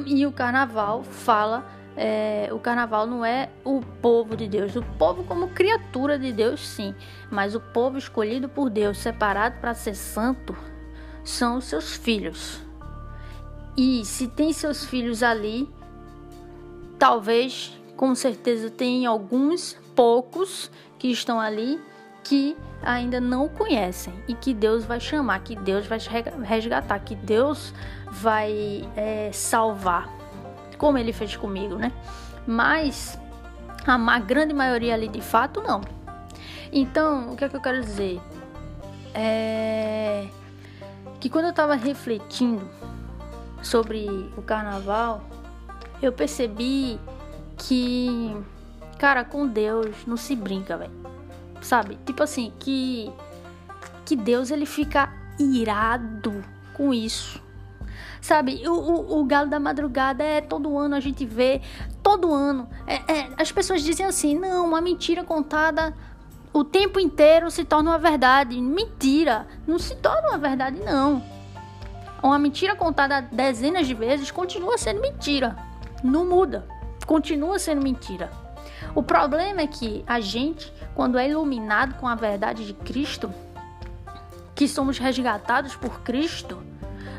E 0.08 0.26
o 0.26 0.32
carnaval 0.32 1.04
fala, 1.04 1.64
é, 1.98 2.50
o 2.52 2.60
carnaval 2.60 3.08
não 3.08 3.24
é 3.24 3.50
o 3.64 3.82
povo 4.02 4.36
de 4.36 4.48
Deus, 4.48 4.76
o 4.76 4.84
povo 4.98 5.24
como 5.24 5.50
criatura 5.50 6.20
de 6.20 6.32
Deus 6.32 6.68
sim, 6.68 6.94
mas 7.32 7.56
o 7.56 7.60
povo 7.60 7.98
escolhido 7.98 8.50
por 8.50 8.70
Deus, 8.70 8.98
separado 8.98 9.60
para 9.62 9.74
ser 9.74 9.96
santo, 9.96 10.56
são 11.24 11.58
os 11.58 11.66
seus 11.66 11.96
filhos. 11.96 12.62
E 13.78 14.06
se 14.06 14.28
tem 14.28 14.54
seus 14.54 14.86
filhos 14.86 15.24
ali, 15.24 15.70
talvez, 17.00 17.78
com 17.96 18.14
certeza 18.14 18.70
tem 18.70 19.06
alguns 19.06 19.78
poucos 19.96 20.70
que 20.98 21.10
estão 21.10 21.40
ali 21.40 21.80
que 22.24 22.58
ainda 22.82 23.22
não 23.22 23.48
conhecem 23.48 24.14
e 24.28 24.34
que 24.34 24.54
Deus 24.54 24.84
vai 24.84 25.00
chamar, 25.00 25.40
que 25.44 25.56
Deus 25.56 25.86
vai 25.86 26.00
resgatar, 26.44 27.00
que 27.00 27.16
Deus 27.16 27.74
vai 28.12 28.90
é, 28.96 29.30
salvar, 29.32 30.10
como 30.76 30.98
Ele 30.98 31.14
fez 31.14 31.36
comigo, 31.36 31.76
né? 31.76 31.92
Mas 32.46 33.20
a 33.86 34.20
grande 34.20 34.54
maioria 34.54 34.94
ali 34.94 35.08
de 35.08 35.22
fato 35.22 35.62
não. 35.62 35.82
Então, 36.72 37.34
o 37.34 37.36
que 37.36 37.46
é 37.46 37.50
que 37.50 37.56
eu 37.56 37.62
quero 37.62 37.82
dizer? 37.82 38.22
É 39.14 40.28
que 41.20 41.30
quando 41.30 41.46
eu 41.46 41.52
estava 41.52 41.74
refletindo 41.74 42.70
sobre 43.62 44.32
o 44.38 44.42
carnaval, 44.44 45.24
eu 46.02 46.12
percebi 46.12 47.00
que 47.58 48.36
Cara, 48.98 49.26
com 49.26 49.46
Deus 49.46 49.96
não 50.08 50.16
se 50.16 50.36
brinca, 50.36 50.78
velho. 50.78 50.92
Sabe? 51.62 51.98
Tipo 52.06 52.24
assim, 52.24 52.54
que 52.60 53.12
que 54.06 54.16
Deus 54.16 54.52
ele 54.52 54.68
fica 54.68 55.12
irado 55.40 56.44
com 56.74 56.94
isso. 56.94 57.42
Sabe, 58.26 58.68
o, 58.68 58.74
o, 58.74 59.20
o, 59.20 59.24
Galo 59.24 59.52
da 59.52 59.60
Madrugada 59.60 60.24
é 60.24 60.42
todo 60.42 60.80
ano 60.80 60.96
a 60.96 61.00
gente 61.00 61.24
vê, 61.24 61.62
todo 62.02 62.34
ano. 62.34 62.68
É, 62.88 62.96
é, 62.96 63.30
as 63.38 63.52
pessoas 63.52 63.84
dizem 63.84 64.04
assim: 64.04 64.34
não, 64.34 64.66
uma 64.66 64.82
mentira 64.82 65.24
contada 65.24 65.94
o 66.52 66.64
tempo 66.64 67.00
inteiro 67.00 67.52
se 67.52 67.64
torna 67.64 67.92
uma 67.92 68.00
verdade. 68.00 68.60
Mentira, 68.60 69.46
não 69.68 69.78
se 69.78 69.94
torna 69.98 70.30
uma 70.30 70.40
verdade, 70.40 70.80
não. 70.84 71.22
Uma 72.24 72.40
mentira 72.40 72.76
contada 72.76 73.22
dezenas 73.22 73.86
de 73.86 73.94
vezes 73.94 74.32
continua 74.32 74.76
sendo 74.76 75.02
mentira. 75.02 75.56
Não 76.04 76.26
muda, 76.26 76.68
continua 77.06 77.60
sendo 77.60 77.84
mentira. 77.84 78.32
O 78.96 79.04
problema 79.04 79.62
é 79.62 79.68
que 79.68 80.04
a 80.08 80.20
gente, 80.20 80.74
quando 80.96 81.20
é 81.20 81.30
iluminado 81.30 81.94
com 82.00 82.08
a 82.08 82.16
verdade 82.16 82.66
de 82.66 82.74
Cristo, 82.74 83.32
que 84.56 84.68
somos 84.68 84.98
resgatados 84.98 85.76
por 85.76 86.02
Cristo, 86.02 86.64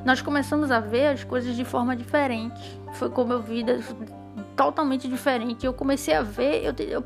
nós 0.06 0.22
começamos 0.22 0.70
a 0.70 0.78
ver 0.78 1.08
as 1.08 1.24
coisas 1.24 1.56
de 1.56 1.64
forma 1.64 1.96
diferente. 1.96 2.80
Foi 2.92 3.10
como 3.10 3.32
eu 3.32 3.42
vi 3.42 3.64
totalmente 4.54 5.08
diferente. 5.08 5.66
Eu 5.66 5.72
comecei 5.72 6.14
a 6.14 6.22
ver, 6.22 6.64
eu, 6.64 6.72
eu, 6.86 7.04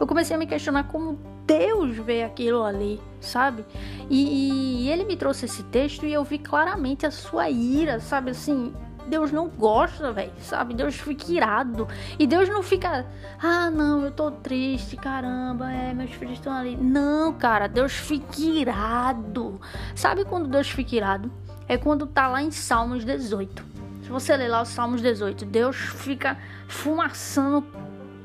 eu 0.00 0.04
comecei 0.04 0.34
a 0.34 0.38
me 0.38 0.44
questionar 0.44 0.88
como 0.88 1.16
Deus 1.46 1.96
vê 1.96 2.24
aquilo 2.24 2.64
ali, 2.64 3.00
sabe? 3.20 3.64
E, 4.10 4.82
e 4.82 4.90
ele 4.90 5.04
me 5.04 5.16
trouxe 5.16 5.44
esse 5.44 5.62
texto 5.62 6.04
e 6.04 6.12
eu 6.12 6.24
vi 6.24 6.38
claramente 6.38 7.06
a 7.06 7.10
sua 7.12 7.48
ira, 7.50 8.00
sabe? 8.00 8.32
Assim, 8.32 8.74
Deus 9.06 9.30
não 9.30 9.48
gosta, 9.48 10.10
velho, 10.10 10.32
sabe? 10.40 10.74
Deus 10.74 10.96
fica 10.96 11.30
irado. 11.30 11.86
E 12.18 12.26
Deus 12.26 12.48
não 12.48 12.64
fica, 12.64 13.06
ah, 13.40 13.70
não, 13.70 14.04
eu 14.04 14.10
tô 14.10 14.32
triste, 14.32 14.96
caramba, 14.96 15.70
é, 15.70 15.94
meus 15.94 16.10
filhos 16.10 16.34
estão 16.34 16.52
ali. 16.52 16.76
Não, 16.76 17.32
cara, 17.32 17.68
Deus 17.68 17.92
fica 17.92 18.40
irado. 18.40 19.60
Sabe 19.94 20.24
quando 20.24 20.48
Deus 20.48 20.68
fica 20.68 20.96
irado? 20.96 21.30
É 21.68 21.76
quando 21.76 22.06
tá 22.06 22.26
lá 22.26 22.42
em 22.42 22.50
Salmos 22.50 23.04
18. 23.04 23.64
Se 24.02 24.08
você 24.08 24.36
ler 24.36 24.48
lá 24.48 24.62
os 24.62 24.68
Salmos 24.68 25.02
18, 25.02 25.44
Deus 25.44 25.76
fica 25.76 26.38
fumaçando 26.66 27.62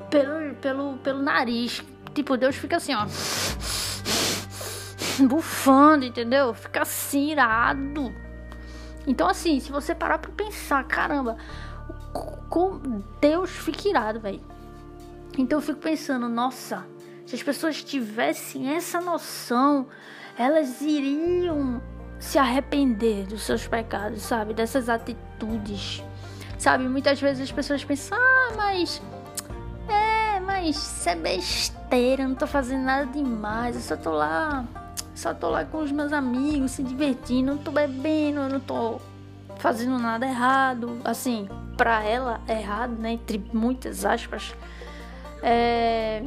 pelo, 0.10 0.56
pelo, 0.56 0.98
pelo 1.00 1.22
nariz. 1.22 1.84
Tipo, 2.14 2.38
Deus 2.38 2.56
fica 2.56 2.78
assim, 2.78 2.94
ó. 2.96 3.06
Bufando, 5.28 6.06
entendeu? 6.06 6.54
Fica 6.54 6.84
assim, 6.84 7.32
irado. 7.32 8.16
Então, 9.06 9.28
assim, 9.28 9.60
se 9.60 9.72
você 9.72 9.94
parar 9.94 10.20
pra 10.20 10.32
pensar, 10.32 10.84
caramba, 10.86 11.38
com 12.50 13.02
Deus 13.20 13.50
fica 13.50 13.90
irado, 13.90 14.20
velho. 14.20 14.42
Então 15.38 15.58
eu 15.58 15.62
fico 15.62 15.80
pensando, 15.80 16.30
nossa, 16.30 16.86
se 17.26 17.36
as 17.36 17.42
pessoas 17.42 17.84
tivessem 17.84 18.76
essa 18.76 19.02
noção, 19.02 19.88
elas 20.38 20.80
iriam 20.82 21.82
se 22.24 22.40
arrepender 22.40 23.28
dos 23.28 23.44
seus 23.44 23.68
pecados, 23.68 24.22
sabe? 24.22 24.54
Dessas 24.54 24.88
atitudes. 24.88 26.02
Sabe, 26.58 26.88
muitas 26.88 27.20
vezes 27.20 27.44
as 27.44 27.52
pessoas 27.52 27.84
pensam, 27.84 28.18
ah, 28.18 28.54
mas. 28.56 29.02
É, 29.90 30.40
mas 30.40 30.78
isso 30.78 31.10
é 31.10 31.16
besteira, 31.16 32.24
eu 32.24 32.30
não 32.30 32.36
tô 32.36 32.48
fazendo 32.48 32.86
nada 32.86 33.06
demais, 33.12 33.76
eu 33.76 33.82
só 33.82 33.98
tô 33.98 34.12
lá. 34.12 34.66
Só 35.14 35.34
tô 35.34 35.50
lá 35.50 35.66
com 35.66 35.80
os 35.80 35.92
meus 35.92 36.14
amigos, 36.14 36.72
se 36.72 36.82
divertindo, 36.82 37.52
não 37.52 37.58
tô 37.58 37.72
bebendo, 37.72 38.40
eu 38.40 38.50
não 38.50 38.60
tô 38.62 39.02
fazendo 39.58 40.00
nada 40.00 40.26
errado. 40.26 40.98
Assim, 41.04 41.50
pra 41.76 42.04
ela, 42.04 42.40
é 42.48 42.62
errado, 42.62 42.96
né? 42.98 43.12
Entre 43.12 43.44
muitas 43.52 44.06
aspas. 44.06 44.56
É, 45.42 46.24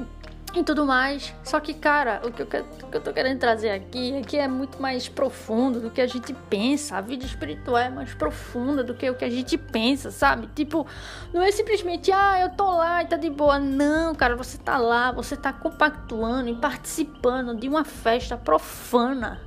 e 0.56 0.64
tudo 0.64 0.86
mais. 0.86 1.34
Só 1.44 1.60
que, 1.60 1.74
cara, 1.74 2.22
o 2.24 2.32
que, 2.32 2.42
eu, 2.42 2.46
o 2.46 2.90
que 2.90 2.96
eu 2.96 3.00
tô 3.00 3.12
querendo 3.12 3.38
trazer 3.38 3.70
aqui 3.70 4.14
é 4.14 4.22
que 4.22 4.36
é 4.36 4.48
muito 4.48 4.80
mais 4.80 5.08
profundo 5.08 5.80
do 5.80 5.90
que 5.90 6.00
a 6.00 6.06
gente 6.06 6.32
pensa. 6.48 6.96
A 6.96 7.00
vida 7.00 7.24
espiritual 7.24 7.78
é 7.78 7.90
mais 7.90 8.14
profunda 8.14 8.82
do 8.82 8.94
que 8.94 9.08
o 9.08 9.14
que 9.14 9.24
a 9.24 9.30
gente 9.30 9.58
pensa, 9.58 10.10
sabe? 10.10 10.48
Tipo, 10.54 10.86
não 11.32 11.42
é 11.42 11.52
simplesmente, 11.52 12.10
ah, 12.10 12.40
eu 12.40 12.50
tô 12.50 12.64
lá 12.76 13.02
e 13.02 13.06
tá 13.06 13.16
de 13.16 13.28
boa. 13.28 13.58
Não, 13.58 14.14
cara, 14.14 14.34
você 14.34 14.56
tá 14.56 14.78
lá, 14.78 15.12
você 15.12 15.36
tá 15.36 15.52
compactuando 15.52 16.48
e 16.48 16.54
participando 16.54 17.54
de 17.54 17.68
uma 17.68 17.84
festa 17.84 18.36
profana. 18.36 19.42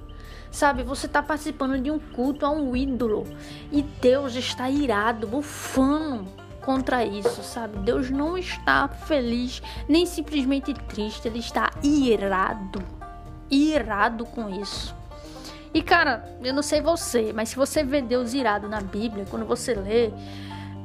Sabe, 0.51 0.81
você 0.81 1.05
está 1.05 1.21
participando 1.21 1.79
de 1.79 1.91
um 1.91 1.99
culto 1.99 2.43
a 2.43 2.49
um 2.49 2.75
ídolo 2.75 3.23
e 3.71 3.83
Deus 3.83 4.35
está 4.35 4.67
irado, 4.67 5.27
bufando 5.27 6.38
contra 6.69 7.03
isso, 7.03 7.41
sabe? 7.41 7.79
Deus 7.79 8.11
não 8.11 8.37
está 8.37 8.87
feliz 8.87 9.59
nem 9.87 10.05
simplesmente 10.05 10.71
triste, 10.71 11.27
ele 11.27 11.39
está 11.39 11.71
irado. 11.81 12.79
Irado 13.49 14.23
com 14.23 14.47
isso. 14.47 14.95
E 15.73 15.81
cara, 15.81 16.23
eu 16.43 16.53
não 16.53 16.61
sei 16.61 16.79
você, 16.79 17.33
mas 17.33 17.49
se 17.49 17.55
você 17.55 17.83
vê 17.83 18.03
Deus 18.03 18.35
irado 18.35 18.69
na 18.69 18.81
Bíblia, 18.81 19.25
quando 19.31 19.47
você 19.47 19.73
lê, 19.73 20.11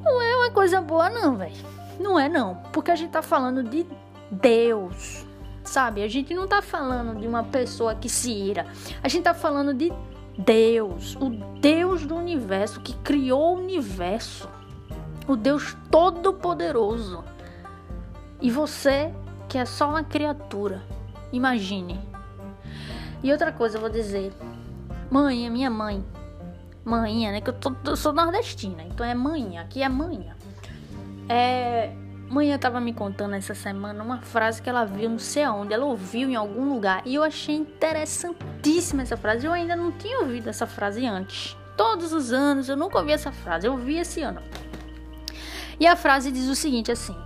não 0.03 0.23
é 0.23 0.37
uma 0.37 0.51
coisa 0.53 0.81
boa 0.81 1.11
não, 1.11 1.37
velho. 1.37 1.53
Não 2.01 2.19
é 2.19 2.31
não, 2.31 2.55
porque 2.73 2.91
a 2.91 2.97
gente 2.97 3.11
tá 3.11 3.21
falando 3.21 3.63
de 3.63 3.85
Deus. 4.31 5.27
Sabe? 5.65 6.03
A 6.03 6.09
gente 6.09 6.33
não 6.33 6.49
tá 6.49 6.63
falando 6.63 7.21
de 7.21 7.27
uma 7.27 7.45
pessoa 7.45 7.95
que 7.95 8.09
se 8.09 8.33
ira. 8.33 8.65
A 9.03 9.09
gente 9.09 9.25
tá 9.25 9.35
falando 9.35 9.75
de 9.75 9.93
Deus, 10.39 11.15
o 11.17 11.29
Deus 11.61 12.07
do 12.07 12.17
universo 12.17 12.81
que 12.81 12.95
criou 12.95 13.55
o 13.55 13.61
universo 13.61 14.49
o 15.27 15.37
Deus 15.37 15.77
Todo-Poderoso. 15.91 17.25
E 18.41 18.51
você, 18.51 19.13
que 19.49 19.59
é 19.59 19.65
só 19.65 19.89
uma 19.89 20.05
criatura, 20.05 20.83
imagine. 21.33 22.01
E 23.23 23.33
outra 23.33 23.53
coisa 23.53 23.77
eu 23.77 23.81
vou 23.81 23.91
dizer: 23.91 24.33
mãe, 25.11 25.49
minha 25.49 25.71
mãe, 25.71 26.05
mãinha, 26.85 27.33
né? 27.33 27.41
Que 27.41 27.51
eu, 27.51 27.55
tô, 27.55 27.75
eu 27.87 27.97
sou 27.97 28.13
nordestina, 28.13 28.83
então 28.83 29.05
é 29.07 29.15
mãe, 29.15 29.59
aqui 29.59 29.83
é 29.83 29.89
mãe. 29.89 30.31
É. 31.29 31.93
Mãe 32.29 32.57
tava 32.59 32.81
me 32.81 32.93
contando 32.93 33.35
essa 33.35 33.55
semana 33.55 34.03
uma 34.03 34.21
frase 34.21 34.61
que 34.61 34.69
ela 34.69 34.85
viu 34.85 35.11
não 35.11 35.19
sei 35.19 35.45
aonde, 35.45 35.73
ela 35.73 35.85
ouviu 35.85 36.29
em 36.29 36.35
algum 36.35 36.73
lugar 36.73 37.03
e 37.05 37.15
eu 37.15 37.23
achei 37.23 37.55
interessantíssima 37.55 39.03
essa 39.03 39.17
frase. 39.17 39.47
Eu 39.47 39.53
ainda 39.53 39.77
não 39.77 39.93
tinha 39.93 40.21
ouvido 40.21 40.49
essa 40.49 40.67
frase 40.67 41.07
antes. 41.07 41.57
Todos 41.77 42.13
os 42.13 42.33
anos 42.33 42.69
eu 42.69 42.77
nunca 42.77 42.99
ouvi 42.99 43.13
essa 43.13 43.31
frase, 43.31 43.67
eu 43.67 43.73
ouvi 43.73 43.99
esse 43.99 44.23
ano. 44.23 44.41
E 45.79 45.87
a 45.87 45.97
frase 45.97 46.31
diz 46.31 46.49
o 46.49 46.55
seguinte 46.55 46.91
assim: 46.93 47.17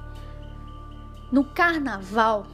No 1.30 1.44
carnaval, 1.44 2.46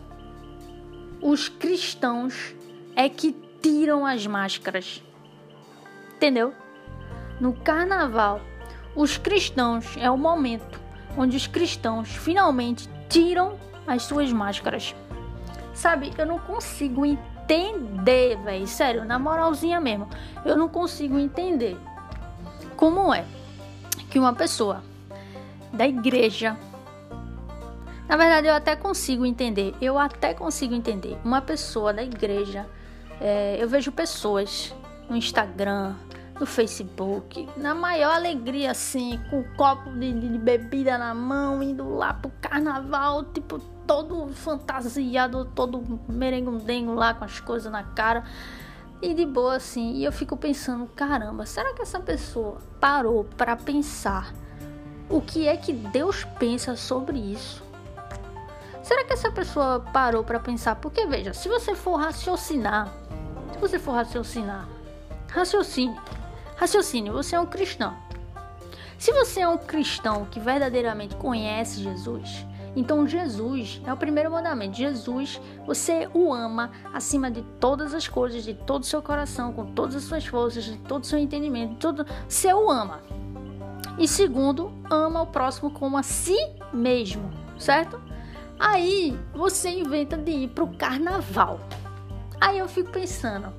os 1.21 1.49
cristãos 1.49 2.55
é 2.97 3.09
que 3.09 3.33
tiram 3.63 4.05
as 4.05 4.27
máscaras. 4.27 5.03
Entendeu? 6.17 6.53
No 7.41 7.53
carnaval, 7.53 8.41
os 8.95 9.17
cristãos 9.17 9.97
é 9.97 10.11
o 10.11 10.17
momento 10.17 10.81
onde 11.17 11.37
os 11.37 11.47
cristãos 11.47 12.09
finalmente 12.09 12.89
tiram 13.09 13.59
as 13.87 14.03
suas 14.03 14.33
máscaras. 14.33 14.95
Sabe, 15.73 16.13
eu 16.17 16.27
não 16.27 16.39
consigo 16.39 17.05
entender, 17.05 18.37
velho, 18.39 18.67
sério, 18.67 19.05
na 19.05 19.19
moralzinha 19.19 19.81
mesmo. 19.81 20.09
Eu 20.45 20.57
não 20.57 20.69
consigo 20.69 21.19
entender 21.19 21.77
como 22.77 23.13
é 23.13 23.25
que 24.11 24.19
uma 24.19 24.33
pessoa 24.33 24.83
da 25.75 25.87
igreja. 25.87 26.57
Na 28.09 28.17
verdade, 28.17 28.47
eu 28.47 28.55
até 28.55 28.77
consigo 28.77 29.25
entender. 29.27 29.75
Eu 29.81 29.99
até 29.99 30.35
consigo 30.35 30.75
entender. 30.75 31.19
Uma 31.25 31.41
pessoa 31.41 31.93
da 31.93 32.03
igreja. 32.03 32.67
É, 33.21 33.57
eu 33.59 33.69
vejo 33.69 33.91
pessoas 33.91 34.75
no 35.09 35.17
Instagram, 35.17 35.95
no 36.39 36.47
Facebook, 36.47 37.49
na 37.57 37.75
maior 37.75 38.15
alegria, 38.15 38.73
assim, 38.73 39.21
com 39.31 39.41
um 39.41 39.57
copo 39.57 39.91
de, 39.91 40.13
de, 40.13 40.39
bebida 40.39 40.99
na 40.99 41.15
mão, 41.15 41.63
indo 41.63 41.89
lá 41.95 42.13
pro 42.13 42.31
carnaval, 42.41 43.25
tipo, 43.25 43.59
todo 43.87 44.29
fantasiado, 44.35 45.45
todo 45.55 46.01
merengundengo 46.09 46.93
lá 46.95 47.15
com 47.15 47.25
as 47.25 47.41
coisas 47.41 47.71
na 47.71 47.85
cara. 47.85 48.25
E 49.01 49.15
de 49.15 49.25
boa, 49.27 49.57
assim. 49.57 49.95
E 49.95 50.05
eu 50.05 50.13
fico 50.13 50.37
pensando, 50.37 50.87
caramba, 50.87 51.47
será 51.47 51.73
que 51.73 51.83
essa 51.83 52.01
pessoa 52.01 52.59
parou 52.81 53.25
para 53.37 53.57
pensar 53.57 54.33
o 55.09 55.21
que 55.21 55.47
é 55.47 55.57
que 55.57 55.73
Deus 55.73 56.25
pensa 56.39 56.77
sobre 56.77 57.19
isso? 57.19 57.63
Será 58.83 59.05
que 59.05 59.13
essa 59.13 59.31
pessoa 59.31 59.81
parou 59.93 60.23
para 60.23 60.39
pensar? 60.39 60.77
Porque 60.77 61.07
veja, 61.07 61.33
se 61.33 61.49
você 61.49 61.75
for 61.75 61.97
raciocinar, 61.97 62.93
se 63.53 63.59
você 63.59 63.79
for 63.79 63.93
raciocinar, 63.93 64.69
raciocine, 65.29 65.99
raciocine, 66.57 67.11
você 67.11 67.37
é 67.37 67.41
um 67.41 67.47
cristão. 67.47 67.95
Se 68.99 69.13
você 69.13 69.41
é 69.41 69.49
um 69.49 69.59
cristão 69.59 70.27
que 70.31 70.39
verdadeiramente 70.39 71.17
conhece 71.17 71.83
Jesus, 71.83 72.47
então 72.77 73.07
Jesus 73.07 73.81
é 73.87 73.93
o 73.93 73.97
primeiro 73.97 74.31
mandamento. 74.31 74.77
Jesus, 74.77 75.41
você 75.67 76.09
o 76.13 76.33
ama 76.33 76.71
acima 76.93 77.31
de 77.31 77.43
todas 77.61 77.95
as 77.95 78.09
coisas, 78.09 78.45
de 78.45 78.55
todo 78.55 78.83
o 78.83 78.87
seu 78.87 79.01
coração, 79.01 79.53
com 79.53 79.67
todas 79.67 79.97
as 79.97 80.05
suas 80.05 80.27
forças, 80.27 80.65
de 80.65 80.79
todo 80.79 81.05
o 81.05 81.07
seu 81.07 81.19
entendimento, 81.19 81.77
tudo. 81.77 82.07
Você 82.29 82.53
o 82.53 82.71
ama. 82.71 83.01
E 83.99 84.09
segundo, 84.09 84.73
ama 84.91 85.23
o 85.23 85.27
próximo 85.27 85.71
como 85.71 85.97
a 85.97 86.03
si 86.03 86.37
mesmo, 86.73 87.31
certo? 87.59 88.01
Aí 88.59 89.19
você 89.35 89.71
inventa 89.71 90.17
de 90.17 90.31
ir 90.31 90.49
pro 90.49 90.69
carnaval. 90.69 91.61
Aí 92.41 92.59
eu 92.59 92.69
fico 92.69 92.91
pensando. 92.91 93.53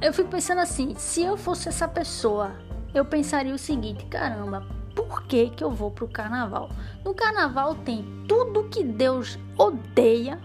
Eu 0.00 0.12
fico 0.12 0.28
pensando 0.28 0.60
assim, 0.60 0.94
se 0.96 1.22
eu 1.22 1.36
fosse 1.36 1.68
essa 1.68 1.88
pessoa, 1.88 2.52
eu 2.92 3.04
pensaria 3.04 3.54
o 3.54 3.58
seguinte, 3.58 4.04
caramba, 4.06 4.66
por 4.94 5.22
que 5.24 5.50
que 5.50 5.64
eu 5.64 5.70
vou 5.70 5.90
pro 5.90 6.06
carnaval? 6.06 6.70
No 7.04 7.14
carnaval 7.14 7.74
tem 7.74 8.04
tudo 8.28 8.68
que 8.68 8.84
Deus 8.84 9.38
odeia, 9.58 10.38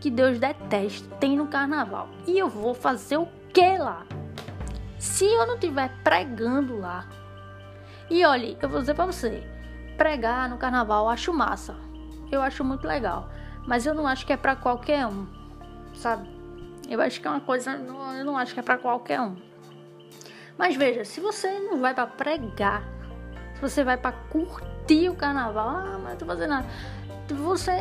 que 0.00 0.10
Deus 0.10 0.38
detesta, 0.38 1.14
tem 1.16 1.36
no 1.36 1.48
carnaval. 1.48 2.08
E 2.26 2.38
eu 2.38 2.48
vou 2.48 2.74
fazer 2.74 3.16
o 3.16 3.28
que 3.52 3.78
lá? 3.78 4.06
Se 4.98 5.24
eu 5.24 5.46
não 5.46 5.54
estiver 5.54 5.90
pregando 6.02 6.78
lá, 6.78 7.06
e 8.14 8.24
olhe, 8.24 8.56
eu 8.62 8.68
vou 8.68 8.78
dizer 8.78 8.94
pra 8.94 9.06
você: 9.06 9.42
pregar 9.96 10.48
no 10.48 10.56
carnaval 10.56 11.06
eu 11.06 11.10
acho 11.10 11.32
massa. 11.32 11.74
Eu 12.30 12.40
acho 12.40 12.62
muito 12.62 12.86
legal. 12.86 13.28
Mas 13.66 13.86
eu 13.86 13.94
não 13.94 14.06
acho 14.06 14.24
que 14.24 14.32
é 14.32 14.36
pra 14.36 14.54
qualquer 14.54 15.04
um, 15.04 15.26
sabe? 15.96 16.28
Eu 16.88 17.00
acho 17.00 17.20
que 17.20 17.26
é 17.26 17.30
uma 17.30 17.40
coisa. 17.40 17.72
Eu 17.72 18.24
não 18.24 18.38
acho 18.38 18.54
que 18.54 18.60
é 18.60 18.62
pra 18.62 18.78
qualquer 18.78 19.20
um. 19.20 19.34
Mas 20.56 20.76
veja, 20.76 21.04
se 21.04 21.20
você 21.20 21.58
não 21.58 21.80
vai 21.80 21.92
para 21.92 22.06
pregar, 22.06 22.84
se 23.56 23.60
você 23.60 23.82
vai 23.82 23.96
para 23.96 24.12
curtir 24.12 25.08
o 25.08 25.16
carnaval, 25.16 25.68
ah, 25.70 25.98
mas 26.00 26.10
não 26.10 26.16
tô 26.16 26.26
fazendo 26.26 26.50
nada. 26.50 26.68
Você, 27.28 27.72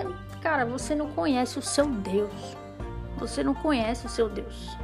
cara, 0.41 0.65
você 0.65 0.95
não 0.95 1.11
conhece 1.11 1.59
o 1.59 1.61
seu 1.61 1.85
Deus. 1.85 2.57
Você 3.17 3.43
não 3.43 3.53
conhece 3.53 4.07
o 4.07 4.09
seu 4.09 4.27
Deus 4.27 4.75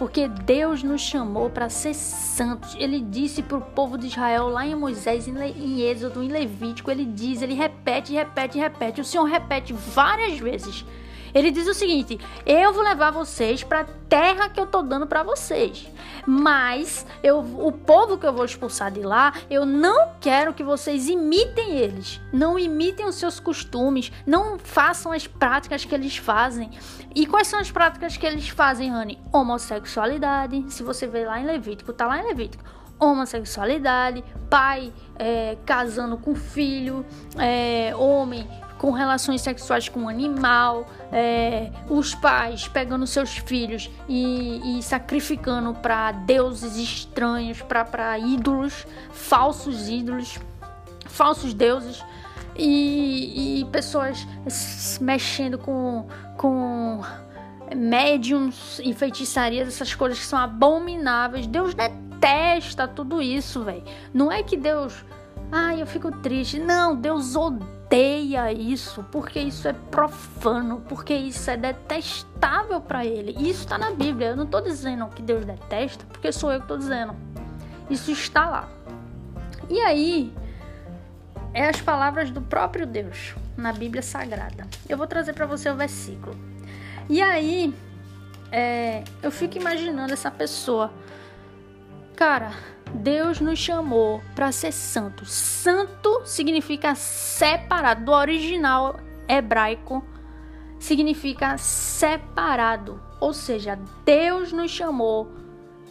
porque 0.00 0.26
Deus 0.26 0.82
nos 0.82 1.02
chamou 1.02 1.50
para 1.50 1.68
ser 1.68 1.92
santos. 1.92 2.74
Ele 2.76 3.00
disse 3.00 3.42
para 3.42 3.58
o 3.58 3.60
povo 3.60 3.98
de 3.98 4.06
Israel 4.06 4.48
lá 4.48 4.66
em 4.66 4.74
Moisés, 4.74 5.28
em 5.28 5.82
Êxodo, 5.82 6.22
em 6.22 6.28
Levítico, 6.28 6.90
ele 6.90 7.04
diz, 7.04 7.42
ele 7.42 7.52
repete, 7.52 8.14
repete, 8.14 8.58
repete. 8.58 9.02
O 9.02 9.04
Senhor 9.04 9.24
repete 9.24 9.74
várias 9.74 10.38
vezes. 10.38 10.86
Ele 11.34 11.50
diz 11.50 11.66
o 11.66 11.74
seguinte: 11.74 12.18
eu 12.46 12.72
vou 12.72 12.82
levar 12.82 13.10
vocês 13.10 13.62
para 13.62 13.80
a 13.80 13.84
terra 14.08 14.48
que 14.48 14.60
eu 14.60 14.66
tô 14.66 14.82
dando 14.82 15.06
para 15.06 15.22
vocês. 15.22 15.88
Mas 16.26 17.06
eu, 17.22 17.38
o 17.38 17.72
povo 17.72 18.18
que 18.18 18.26
eu 18.26 18.32
vou 18.32 18.44
expulsar 18.44 18.90
de 18.90 19.00
lá, 19.00 19.32
eu 19.48 19.64
não 19.64 20.12
quero 20.20 20.52
que 20.52 20.62
vocês 20.62 21.08
imitem 21.08 21.76
eles. 21.76 22.20
Não 22.32 22.58
imitem 22.58 23.06
os 23.06 23.14
seus 23.14 23.40
costumes, 23.40 24.12
não 24.26 24.58
façam 24.58 25.12
as 25.12 25.26
práticas 25.26 25.84
que 25.84 25.94
eles 25.94 26.16
fazem. 26.16 26.70
E 27.14 27.26
quais 27.26 27.48
são 27.48 27.58
as 27.58 27.70
práticas 27.70 28.16
que 28.16 28.26
eles 28.26 28.48
fazem, 28.48 28.90
Rani? 28.90 29.18
Homossexualidade. 29.32 30.64
Se 30.68 30.82
você 30.82 31.06
vê 31.06 31.24
lá 31.24 31.40
em 31.40 31.46
Levítico, 31.46 31.92
tá 31.92 32.06
lá 32.06 32.18
em 32.18 32.26
Levítico 32.26 32.80
homossexualidade, 33.00 34.22
pai 34.50 34.92
é, 35.16 35.56
casando 35.64 36.18
com 36.18 36.34
filho, 36.34 37.04
é, 37.38 37.96
homem 37.96 38.46
com 38.80 38.92
relações 38.92 39.42
sexuais 39.42 39.90
com 39.90 40.00
um 40.00 40.08
animal, 40.08 40.86
é, 41.12 41.70
os 41.86 42.14
pais 42.14 42.66
pegando 42.66 43.06
seus 43.06 43.36
filhos 43.36 43.90
e, 44.08 44.78
e 44.78 44.82
sacrificando 44.82 45.74
para 45.74 46.12
deuses 46.12 46.78
estranhos, 46.78 47.60
para 47.60 48.18
ídolos, 48.18 48.86
falsos 49.12 49.86
ídolos, 49.86 50.38
falsos 51.04 51.52
deuses. 51.52 52.02
E, 52.56 53.60
e 53.60 53.64
pessoas 53.66 54.26
mexendo 55.00 55.56
com, 55.56 56.06
com 56.36 57.00
médiums 57.74 58.80
e 58.82 58.92
feitiçarias, 58.92 59.68
essas 59.68 59.94
coisas 59.94 60.18
que 60.18 60.24
são 60.24 60.38
abomináveis. 60.38 61.46
Deus 61.46 61.74
detesta 61.74 62.88
tudo 62.88 63.20
isso, 63.20 63.62
velho. 63.62 63.84
Não 64.12 64.32
é 64.32 64.42
que 64.42 64.56
Deus. 64.56 65.04
Ai, 65.52 65.80
eu 65.80 65.86
fico 65.86 66.10
triste. 66.10 66.58
Não, 66.58 66.96
Deus 66.96 67.36
odeia 67.36 67.79
isso, 68.52 69.04
porque 69.10 69.40
isso 69.40 69.66
é 69.66 69.72
profano, 69.72 70.82
porque 70.88 71.14
isso 71.14 71.50
é 71.50 71.56
detestável 71.56 72.80
para 72.80 73.04
ele. 73.04 73.32
Isso 73.32 73.62
está 73.62 73.76
na 73.76 73.90
Bíblia. 73.90 74.28
Eu 74.28 74.36
não 74.36 74.44
estou 74.44 74.60
dizendo 74.60 75.06
que 75.08 75.22
Deus 75.22 75.44
detesta, 75.44 76.04
porque 76.06 76.30
sou 76.30 76.52
eu 76.52 76.58
que 76.58 76.64
estou 76.64 76.78
dizendo. 76.78 77.16
Isso 77.88 78.12
está 78.12 78.48
lá. 78.48 78.68
E 79.68 79.80
aí, 79.80 80.32
é 81.52 81.68
as 81.68 81.80
palavras 81.80 82.30
do 82.30 82.40
próprio 82.40 82.86
Deus 82.86 83.34
na 83.56 83.72
Bíblia 83.72 84.02
Sagrada. 84.02 84.66
Eu 84.88 84.96
vou 84.96 85.06
trazer 85.06 85.32
para 85.32 85.46
você 85.46 85.68
o 85.68 85.76
versículo. 85.76 86.36
E 87.08 87.20
aí, 87.20 87.74
é, 88.52 89.02
eu 89.22 89.30
fico 89.30 89.58
imaginando 89.58 90.12
essa 90.12 90.30
pessoa. 90.30 90.92
Cara, 92.14 92.52
Deus 92.94 93.40
nos 93.40 93.58
chamou 93.58 94.22
para 94.34 94.52
ser 94.52 94.72
santo. 94.72 95.24
Santo 95.24 96.22
significa 96.24 96.94
separado. 96.94 98.04
Do 98.04 98.12
original 98.12 98.98
hebraico 99.28 100.04
significa 100.78 101.56
separado. 101.58 103.00
Ou 103.20 103.32
seja, 103.32 103.78
Deus 104.04 104.52
nos 104.52 104.70
chamou 104.70 105.30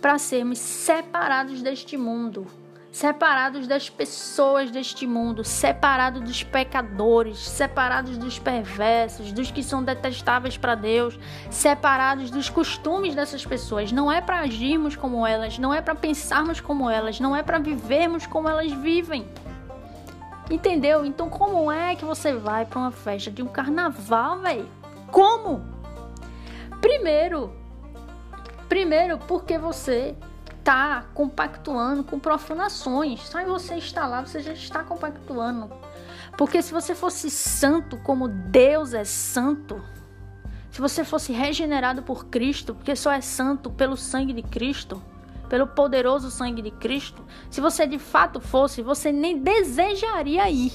para 0.01 0.17
sermos 0.17 0.59
separados 0.59 1.61
deste 1.61 1.97
mundo 1.97 2.47
separados 2.91 3.67
das 3.67 3.89
pessoas 3.89 4.71
deste 4.71 5.05
mundo, 5.05 5.43
separados 5.43 6.21
dos 6.21 6.43
pecadores, 6.43 7.37
separados 7.37 8.17
dos 8.17 8.39
perversos, 8.39 9.31
dos 9.31 9.51
que 9.51 9.61
são 9.61 9.83
detestáveis 9.83 10.57
para 10.57 10.75
Deus, 10.75 11.17
separados 11.51 12.31
dos 12.31 12.49
costumes 12.49 13.13
dessas 13.13 13.45
pessoas. 13.45 13.91
Não 13.91 14.11
é 14.11 14.21
para 14.21 14.39
agirmos 14.39 14.95
como 14.95 15.25
elas, 15.25 15.59
não 15.59 15.73
é 15.73 15.81
para 15.81 15.95
pensarmos 15.95 16.59
como 16.59 16.89
elas, 16.89 17.19
não 17.19 17.35
é 17.35 17.43
para 17.43 17.59
vivermos 17.59 18.25
como 18.25 18.49
elas 18.49 18.71
vivem. 18.71 19.27
Entendeu? 20.49 21.05
Então 21.05 21.29
como 21.29 21.71
é 21.71 21.95
que 21.95 22.03
você 22.03 22.33
vai 22.33 22.65
para 22.65 22.79
uma 22.79 22.91
festa 22.91 23.29
de 23.29 23.43
um 23.43 23.47
carnaval, 23.47 24.39
velho? 24.39 24.67
Como? 25.11 25.63
Primeiro, 26.81 27.53
primeiro 28.67 29.19
porque 29.19 29.59
você 29.59 30.15
está 30.69 31.03
compactuando 31.15 32.03
com 32.03 32.19
profanações. 32.19 33.21
Só 33.27 33.39
em 33.39 33.45
você 33.45 33.75
estar 33.77 34.05
lá, 34.05 34.23
você 34.23 34.39
já 34.39 34.53
está 34.53 34.83
compactuando. 34.83 35.67
Porque 36.37 36.61
se 36.61 36.71
você 36.71 36.93
fosse 36.93 37.31
santo 37.31 37.97
como 37.97 38.27
Deus 38.27 38.93
é 38.93 39.03
santo, 39.03 39.83
se 40.69 40.79
você 40.79 41.03
fosse 41.03 41.33
regenerado 41.33 42.03
por 42.03 42.27
Cristo, 42.27 42.75
porque 42.75 42.95
só 42.95 43.11
é 43.11 43.19
santo 43.19 43.71
pelo 43.71 43.97
sangue 43.97 44.31
de 44.31 44.43
Cristo, 44.43 45.01
pelo 45.49 45.65
poderoso 45.65 46.29
sangue 46.29 46.61
de 46.61 46.69
Cristo, 46.69 47.25
se 47.49 47.59
você 47.59 47.87
de 47.87 47.97
fato 47.97 48.39
fosse, 48.39 48.83
você 48.83 49.11
nem 49.11 49.39
desejaria 49.39 50.47
ir. 50.51 50.71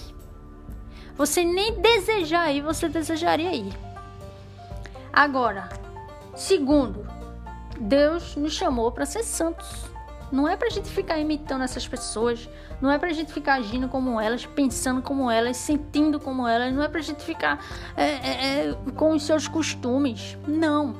Você 1.16 1.44
nem 1.44 1.80
desejar 1.80 2.52
ir, 2.52 2.62
você 2.62 2.88
desejaria 2.88 3.54
ir. 3.54 3.72
Agora, 5.12 5.68
segundo, 6.34 7.06
Deus 7.84 8.34
nos 8.36 8.54
chamou 8.54 8.90
para 8.90 9.04
ser 9.04 9.22
santos. 9.22 9.84
Não 10.32 10.48
é 10.48 10.56
para 10.56 10.68
a 10.68 10.70
gente 10.70 10.88
ficar 10.88 11.18
imitando 11.18 11.62
essas 11.62 11.86
pessoas, 11.86 12.48
não 12.80 12.90
é 12.90 12.98
para 12.98 13.10
a 13.10 13.12
gente 13.12 13.32
ficar 13.32 13.54
agindo 13.54 13.88
como 13.88 14.18
elas, 14.18 14.46
pensando 14.46 15.02
como 15.02 15.30
elas, 15.30 15.56
sentindo 15.58 16.18
como 16.18 16.48
elas, 16.48 16.72
não 16.72 16.82
é 16.82 16.88
para 16.88 16.98
a 16.98 17.02
gente 17.02 17.22
ficar 17.22 17.64
é, 17.96 18.04
é, 18.04 18.68
é, 18.68 18.76
com 18.96 19.12
os 19.12 19.22
seus 19.22 19.46
costumes. 19.46 20.36
Não. 20.48 20.96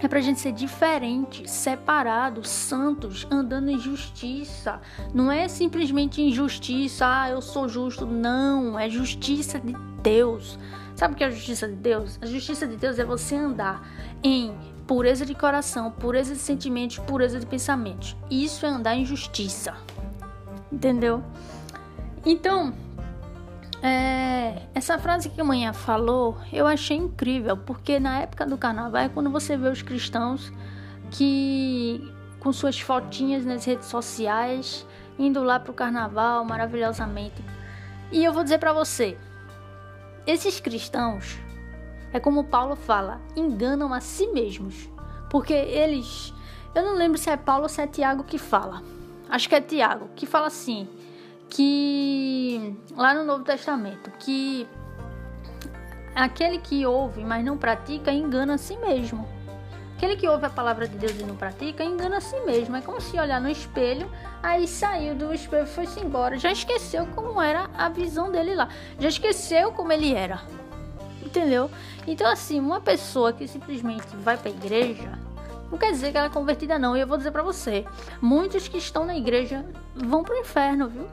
É 0.00 0.08
para 0.08 0.18
a 0.18 0.22
gente 0.22 0.40
ser 0.40 0.52
diferente, 0.52 1.48
separado, 1.48 2.46
santos, 2.46 3.26
andando 3.30 3.70
em 3.70 3.78
justiça. 3.78 4.80
Não 5.14 5.30
é 5.30 5.48
simplesmente 5.48 6.20
injustiça, 6.20 7.06
ah, 7.06 7.30
eu 7.30 7.40
sou 7.40 7.68
justo. 7.68 8.04
Não, 8.04 8.78
é 8.78 8.90
justiça 8.90 9.60
de 9.60 9.74
Deus. 10.02 10.58
Sabe 10.94 11.14
o 11.14 11.16
que 11.16 11.24
é 11.24 11.28
a 11.28 11.30
justiça 11.30 11.66
de 11.68 11.74
Deus? 11.74 12.18
A 12.20 12.26
justiça 12.26 12.66
de 12.66 12.76
Deus 12.76 12.98
é 12.98 13.04
você 13.04 13.34
andar 13.34 13.88
em 14.22 14.71
pureza 14.92 15.24
de 15.24 15.34
coração, 15.34 15.90
pureza 15.90 16.34
de 16.34 16.38
sentimentos, 16.38 16.98
pureza 16.98 17.40
de 17.40 17.46
pensamentos. 17.46 18.14
Isso 18.30 18.66
é 18.66 18.68
andar 18.68 18.94
em 18.94 19.06
justiça. 19.06 19.74
Entendeu? 20.70 21.24
Então, 22.26 22.74
é, 23.82 24.66
essa 24.74 24.98
frase 24.98 25.30
que 25.30 25.40
a 25.40 25.44
manhã 25.44 25.72
falou, 25.72 26.36
eu 26.52 26.66
achei 26.66 26.98
incrível, 26.98 27.56
porque 27.56 27.98
na 27.98 28.20
época 28.20 28.44
do 28.44 28.58
carnaval 28.58 29.00
é 29.00 29.08
quando 29.08 29.30
você 29.30 29.56
vê 29.56 29.70
os 29.70 29.80
cristãos 29.80 30.52
que 31.10 32.06
com 32.38 32.52
suas 32.52 32.78
fotinhas 32.78 33.46
nas 33.46 33.64
redes 33.64 33.86
sociais, 33.86 34.86
indo 35.18 35.42
lá 35.42 35.58
pro 35.58 35.72
carnaval 35.72 36.44
maravilhosamente. 36.44 37.42
E 38.12 38.22
eu 38.22 38.30
vou 38.30 38.42
dizer 38.42 38.58
para 38.58 38.74
você, 38.74 39.16
esses 40.26 40.60
cristãos 40.60 41.38
é 42.12 42.20
como 42.20 42.44
Paulo 42.44 42.76
fala, 42.76 43.20
enganam 43.34 43.92
a 43.92 44.00
si 44.00 44.26
mesmos. 44.28 44.88
Porque 45.30 45.54
eles. 45.54 46.32
Eu 46.74 46.82
não 46.82 46.94
lembro 46.94 47.18
se 47.18 47.30
é 47.30 47.36
Paulo 47.36 47.62
ou 47.62 47.68
se 47.68 47.80
é 47.80 47.86
Tiago 47.86 48.22
que 48.22 48.36
fala. 48.36 48.82
Acho 49.30 49.48
que 49.48 49.54
é 49.54 49.60
Tiago, 49.60 50.10
que 50.14 50.26
fala 50.26 50.48
assim: 50.48 50.86
que. 51.48 52.76
Lá 52.94 53.14
no 53.14 53.24
Novo 53.24 53.44
Testamento, 53.44 54.10
que. 54.18 54.68
Aquele 56.14 56.58
que 56.58 56.84
ouve, 56.84 57.24
mas 57.24 57.42
não 57.42 57.56
pratica, 57.56 58.12
engana 58.12 58.54
a 58.54 58.58
si 58.58 58.76
mesmo. 58.76 59.26
Aquele 59.96 60.16
que 60.16 60.28
ouve 60.28 60.44
a 60.44 60.50
palavra 60.50 60.86
de 60.86 60.98
Deus 60.98 61.18
e 61.18 61.24
não 61.24 61.36
pratica, 61.36 61.82
engana 61.82 62.18
a 62.18 62.20
si 62.20 62.38
mesmo. 62.40 62.76
É 62.76 62.82
como 62.82 63.00
se 63.00 63.18
olhar 63.18 63.40
no 63.40 63.48
espelho, 63.48 64.10
aí 64.42 64.68
saiu 64.68 65.14
do 65.14 65.32
espelho 65.32 65.66
foi-se 65.66 66.00
embora. 66.00 66.36
Já 66.36 66.52
esqueceu 66.52 67.06
como 67.14 67.40
era 67.40 67.70
a 67.78 67.88
visão 67.88 68.30
dele 68.30 68.54
lá. 68.54 68.68
Já 68.98 69.08
esqueceu 69.08 69.72
como 69.72 69.92
ele 69.92 70.12
era 70.12 70.42
entendeu? 71.32 71.70
Então, 72.06 72.30
assim, 72.30 72.60
uma 72.60 72.80
pessoa 72.80 73.32
que 73.32 73.48
simplesmente 73.48 74.06
vai 74.16 74.36
para 74.36 74.50
a 74.50 74.54
igreja 74.54 75.18
não 75.70 75.78
quer 75.78 75.90
dizer 75.90 76.12
que 76.12 76.18
ela 76.18 76.26
é 76.26 76.30
convertida, 76.30 76.78
não. 76.78 76.94
E 76.94 77.00
eu 77.00 77.06
vou 77.06 77.16
dizer 77.16 77.30
para 77.30 77.42
você: 77.42 77.86
muitos 78.20 78.68
que 78.68 78.76
estão 78.76 79.06
na 79.06 79.16
igreja 79.16 79.64
vão 79.96 80.22
pro 80.22 80.36
inferno, 80.36 80.86
viu? 80.86 81.08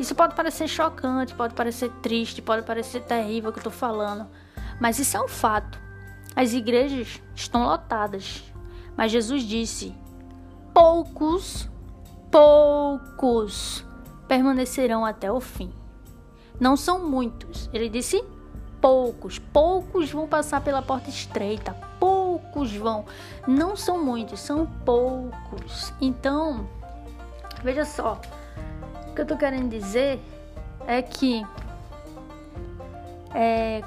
Isso 0.00 0.16
pode 0.16 0.34
parecer 0.34 0.66
chocante, 0.66 1.34
pode 1.34 1.54
parecer 1.54 1.90
triste, 2.02 2.42
pode 2.42 2.66
parecer 2.66 3.02
terrível 3.02 3.50
o 3.50 3.52
que 3.52 3.60
eu 3.60 3.64
tô 3.64 3.70
falando, 3.70 4.26
mas 4.80 4.98
isso 4.98 5.16
é 5.16 5.20
um 5.20 5.28
fato. 5.28 5.78
As 6.34 6.52
igrejas 6.52 7.22
estão 7.34 7.62
lotadas, 7.62 8.42
mas 8.96 9.12
Jesus 9.12 9.44
disse: 9.44 9.94
poucos, 10.74 11.68
poucos 12.32 13.86
permanecerão 14.26 15.04
até 15.04 15.30
o 15.30 15.40
fim. 15.40 15.72
Não 16.58 16.76
são 16.76 17.08
muitos. 17.08 17.70
Ele 17.72 17.88
disse 17.88 18.24
poucos, 18.80 19.38
poucos 19.38 20.10
vão 20.10 20.26
passar 20.26 20.60
pela 20.62 20.82
porta 20.82 21.10
estreita, 21.10 21.74
poucos 21.98 22.74
vão, 22.74 23.04
não 23.46 23.76
são 23.76 24.02
muitos, 24.02 24.40
são 24.40 24.66
poucos. 24.84 25.92
Então, 26.00 26.68
veja 27.62 27.84
só, 27.84 28.20
o 29.08 29.14
que 29.14 29.20
eu 29.20 29.26
tô 29.26 29.36
querendo 29.36 29.68
dizer 29.68 30.18
é 30.86 31.02
que 31.02 31.46
é, 33.34 33.82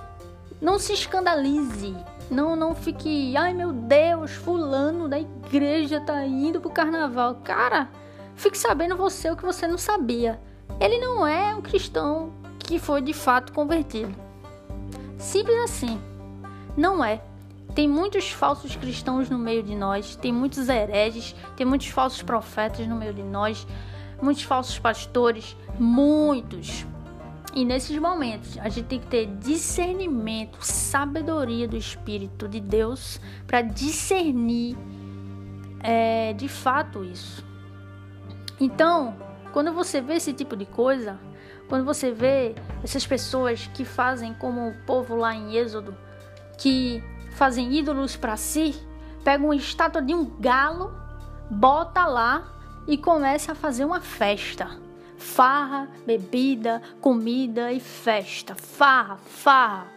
não 0.61 0.77
se 0.79 0.93
escandalize, 0.93 1.95
não, 2.29 2.55
não 2.55 2.73
fique, 2.73 3.35
ai 3.35 3.53
meu 3.53 3.73
Deus, 3.73 4.31
fulano 4.31 5.07
da 5.09 5.19
igreja 5.19 5.99
tá 6.01 6.25
indo 6.25 6.61
pro 6.61 6.69
carnaval. 6.69 7.35
Cara, 7.43 7.89
fique 8.35 8.57
sabendo 8.57 8.95
você 8.95 9.29
o 9.29 9.35
que 9.35 9.45
você 9.45 9.67
não 9.67 9.77
sabia. 9.77 10.39
Ele 10.79 10.97
não 10.97 11.27
é 11.27 11.53
um 11.53 11.61
cristão 11.61 12.31
que 12.59 12.79
foi 12.79 13.01
de 13.01 13.13
fato 13.13 13.51
convertido. 13.53 14.22
Simples 15.23 15.57
assim. 15.63 16.01
Não 16.75 17.03
é. 17.03 17.21
Tem 17.73 17.87
muitos 17.87 18.29
falsos 18.29 18.75
cristãos 18.75 19.29
no 19.29 19.39
meio 19.39 19.63
de 19.63 19.73
nós, 19.73 20.15
tem 20.17 20.31
muitos 20.31 20.67
hereges, 20.69 21.33
tem 21.55 21.65
muitos 21.65 21.87
falsos 21.87 22.21
profetas 22.21 22.85
no 22.87 22.95
meio 22.95 23.13
de 23.13 23.23
nós, 23.23 23.65
muitos 24.21 24.43
falsos 24.43 24.77
pastores, 24.77 25.55
muitos. 25.79 26.85
E 27.55 27.63
nesses 27.63 27.97
momentos 27.97 28.59
a 28.59 28.67
gente 28.69 28.85
tem 28.85 28.99
que 28.99 29.07
ter 29.07 29.25
discernimento, 29.37 30.57
sabedoria 30.61 31.67
do 31.67 31.77
Espírito 31.77 32.47
de 32.47 32.59
Deus 32.59 33.19
para 33.47 33.61
discernir 33.61 34.77
é, 35.79 36.33
de 36.33 36.49
fato 36.49 37.03
isso. 37.03 37.43
Então, 38.59 39.15
quando 39.51 39.73
você 39.73 40.01
vê 40.01 40.15
esse 40.15 40.33
tipo 40.33 40.55
de 40.55 40.65
coisa, 40.65 41.17
quando 41.73 41.85
você 41.85 42.11
vê 42.11 42.53
essas 42.83 43.03
pessoas 43.03 43.65
que 43.73 43.83
fazem 43.83 44.31
como 44.35 44.69
o 44.69 44.75
povo 44.85 45.15
lá 45.15 45.33
em 45.33 45.55
Êxodo, 45.55 45.97
que 46.55 47.03
fazem 47.31 47.73
ídolos 47.73 48.15
para 48.15 48.37
si, 48.37 48.79
pegam 49.23 49.47
uma 49.47 49.55
estátua 49.55 49.99
de 49.99 50.13
um 50.13 50.23
galo, 50.39 50.95
bota 51.49 52.05
lá 52.05 52.43
e 52.85 52.95
começa 52.95 53.53
a 53.53 53.55
fazer 53.55 53.85
uma 53.85 53.99
festa 53.99 54.69
farra, 55.17 55.87
bebida, 56.05 56.79
comida 57.01 57.71
e 57.71 57.79
festa. 57.79 58.53
Farra, 58.53 59.17
farra. 59.25 59.87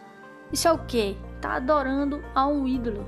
Isso 0.51 0.67
é 0.67 0.71
o 0.71 0.79
que? 0.79 1.15
Tá 1.39 1.57
adorando 1.57 2.23
a 2.33 2.47
um 2.47 2.67
ídolo. 2.67 3.05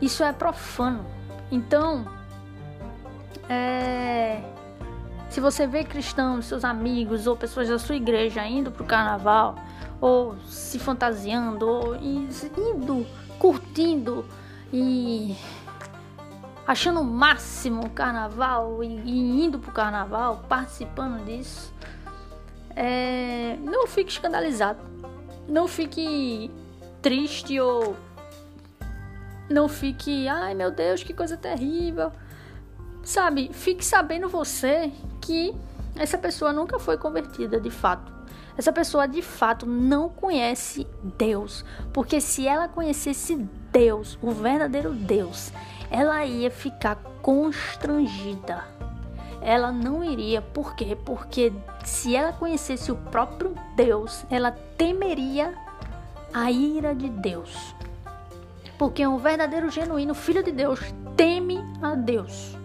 Isso 0.00 0.24
é 0.24 0.32
profano. 0.32 1.04
Então, 1.50 2.06
é... 3.46 4.33
se 5.34 5.40
você 5.40 5.66
vê 5.66 5.82
cristãos, 5.82 6.46
seus 6.46 6.64
amigos 6.64 7.26
ou 7.26 7.36
pessoas 7.36 7.68
da 7.68 7.76
sua 7.76 7.96
igreja 7.96 8.46
indo 8.46 8.70
pro 8.70 8.84
carnaval, 8.84 9.56
ou 10.00 10.36
se 10.46 10.78
fantasiando, 10.78 11.66
ou 11.66 11.96
indo, 11.96 13.04
curtindo 13.36 14.24
e 14.72 15.36
achando 16.64 17.00
o 17.00 17.04
máximo 17.04 17.84
o 17.84 17.90
carnaval 17.90 18.84
e, 18.84 19.44
indo 19.44 19.58
pro 19.58 19.72
carnaval, 19.72 20.44
participando 20.48 21.24
disso, 21.24 21.74
é, 22.76 23.56
não 23.60 23.88
fique 23.88 24.12
escandalizado. 24.12 24.78
Não 25.48 25.66
fique 25.66 26.48
triste 27.02 27.58
ou 27.58 27.96
não 29.50 29.68
fique, 29.68 30.28
ai 30.28 30.54
meu 30.54 30.70
Deus, 30.70 31.02
que 31.02 31.12
coisa 31.12 31.36
terrível. 31.36 32.12
Sabe, 33.02 33.50
fique 33.52 33.84
sabendo 33.84 34.28
você 34.28 34.92
que 35.24 35.54
essa 35.96 36.18
pessoa 36.18 36.52
nunca 36.52 36.78
foi 36.78 36.98
convertida 36.98 37.58
de 37.58 37.70
fato. 37.70 38.12
Essa 38.56 38.72
pessoa 38.72 39.08
de 39.08 39.22
fato 39.22 39.66
não 39.66 40.08
conhece 40.08 40.86
Deus, 41.18 41.64
porque 41.92 42.20
se 42.20 42.46
ela 42.46 42.68
conhecesse 42.68 43.34
Deus, 43.72 44.18
o 44.22 44.30
verdadeiro 44.30 44.92
Deus, 44.92 45.50
ela 45.90 46.24
ia 46.24 46.50
ficar 46.50 46.96
constrangida. 47.22 48.64
Ela 49.40 49.72
não 49.72 50.04
iria, 50.04 50.40
por 50.40 50.76
quê? 50.76 50.96
Porque 51.04 51.52
se 51.84 52.14
ela 52.14 52.32
conhecesse 52.32 52.92
o 52.92 52.96
próprio 52.96 53.54
Deus, 53.74 54.24
ela 54.30 54.52
temeria 54.76 55.54
a 56.32 56.50
ira 56.50 56.94
de 56.94 57.08
Deus. 57.08 57.74
Porque 58.78 59.06
um 59.06 59.18
verdadeiro, 59.18 59.70
genuíno 59.70 60.14
filho 60.14 60.42
de 60.42 60.52
Deus 60.52 60.80
teme 61.16 61.58
a 61.82 61.94
Deus. 61.94 62.63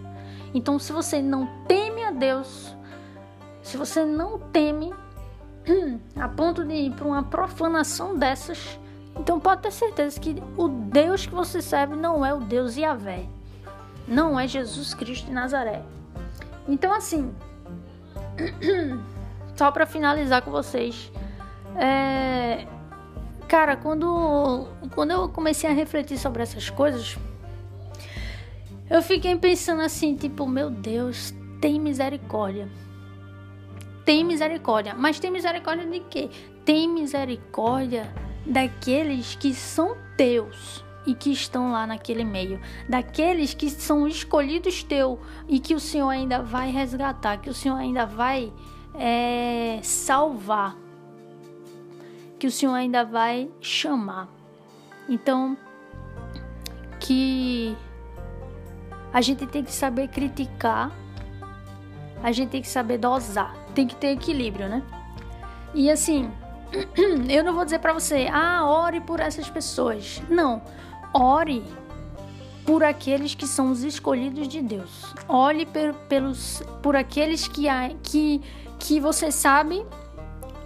Então, 0.52 0.78
se 0.78 0.92
você 0.92 1.22
não 1.22 1.46
teme 1.66 2.04
a 2.04 2.10
Deus, 2.10 2.74
se 3.62 3.76
você 3.76 4.04
não 4.04 4.38
teme 4.38 4.92
a 6.16 6.28
ponto 6.28 6.64
de 6.64 6.74
ir 6.74 6.92
para 6.92 7.06
uma 7.06 7.22
profanação 7.22 8.16
dessas, 8.16 8.78
então 9.16 9.38
pode 9.38 9.62
ter 9.62 9.70
certeza 9.70 10.18
que 10.18 10.42
o 10.56 10.68
Deus 10.68 11.26
que 11.26 11.34
você 11.34 11.60
serve 11.60 11.96
não 11.96 12.24
é 12.24 12.32
o 12.32 12.40
Deus 12.40 12.76
Yahvé. 12.76 13.26
Não 14.08 14.38
é 14.38 14.48
Jesus 14.48 14.94
Cristo 14.94 15.26
de 15.26 15.32
Nazaré. 15.32 15.82
Então 16.66 16.92
assim, 16.92 17.32
só 19.54 19.70
para 19.70 19.86
finalizar 19.86 20.42
com 20.42 20.50
vocês, 20.50 21.12
é... 21.76 22.66
cara, 23.46 23.76
quando 23.76 24.66
quando 24.94 25.10
eu 25.12 25.28
comecei 25.28 25.70
a 25.70 25.72
refletir 25.72 26.18
sobre 26.18 26.42
essas 26.42 26.70
coisas, 26.70 27.16
eu 28.90 29.00
fiquei 29.00 29.36
pensando 29.36 29.82
assim, 29.82 30.16
tipo, 30.16 30.48
meu 30.48 30.68
Deus, 30.68 31.32
tem 31.60 31.78
misericórdia. 31.78 32.68
Tem 34.04 34.24
misericórdia, 34.24 34.94
mas 34.94 35.20
tem 35.20 35.30
misericórdia 35.30 35.86
de 35.86 36.00
quê? 36.00 36.28
Tem 36.64 36.88
misericórdia 36.88 38.12
daqueles 38.44 39.36
que 39.36 39.54
são 39.54 39.96
teus 40.16 40.84
e 41.06 41.14
que 41.14 41.30
estão 41.30 41.70
lá 41.70 41.86
naquele 41.86 42.24
meio, 42.24 42.60
daqueles 42.88 43.54
que 43.54 43.70
são 43.70 44.08
escolhidos 44.08 44.82
teu 44.82 45.20
e 45.48 45.60
que 45.60 45.74
o 45.74 45.80
Senhor 45.80 46.08
ainda 46.08 46.42
vai 46.42 46.70
resgatar, 46.70 47.38
que 47.38 47.48
o 47.48 47.54
Senhor 47.54 47.76
ainda 47.76 48.04
vai 48.04 48.52
é, 48.94 49.78
salvar, 49.82 50.76
que 52.38 52.46
o 52.46 52.50
Senhor 52.50 52.74
ainda 52.74 53.04
vai 53.04 53.48
chamar. 53.60 54.28
Então, 55.08 55.56
que 56.98 57.76
a 59.12 59.20
gente 59.20 59.46
tem 59.46 59.64
que 59.64 59.72
saber 59.72 60.08
criticar, 60.08 60.90
a 62.22 62.32
gente 62.32 62.50
tem 62.50 62.62
que 62.62 62.68
saber 62.68 62.98
dosar, 62.98 63.54
tem 63.74 63.86
que 63.86 63.96
ter 63.96 64.08
equilíbrio, 64.08 64.68
né? 64.68 64.82
E 65.74 65.90
assim, 65.90 66.30
eu 67.28 67.42
não 67.42 67.54
vou 67.54 67.64
dizer 67.64 67.80
para 67.80 67.92
você, 67.92 68.28
ah, 68.32 68.64
ore 68.66 69.00
por 69.00 69.20
essas 69.20 69.48
pessoas. 69.48 70.22
Não, 70.28 70.62
ore 71.12 71.64
por 72.64 72.84
aqueles 72.84 73.34
que 73.34 73.46
são 73.46 73.70
os 73.70 73.82
escolhidos 73.82 74.46
de 74.46 74.62
Deus. 74.62 75.14
Ore 75.28 75.66
per, 75.66 75.94
pelos, 76.08 76.62
por 76.82 76.94
aqueles 76.94 77.48
que, 77.48 77.66
que, 78.02 78.40
que 78.78 79.00
você 79.00 79.32
sabe 79.32 79.84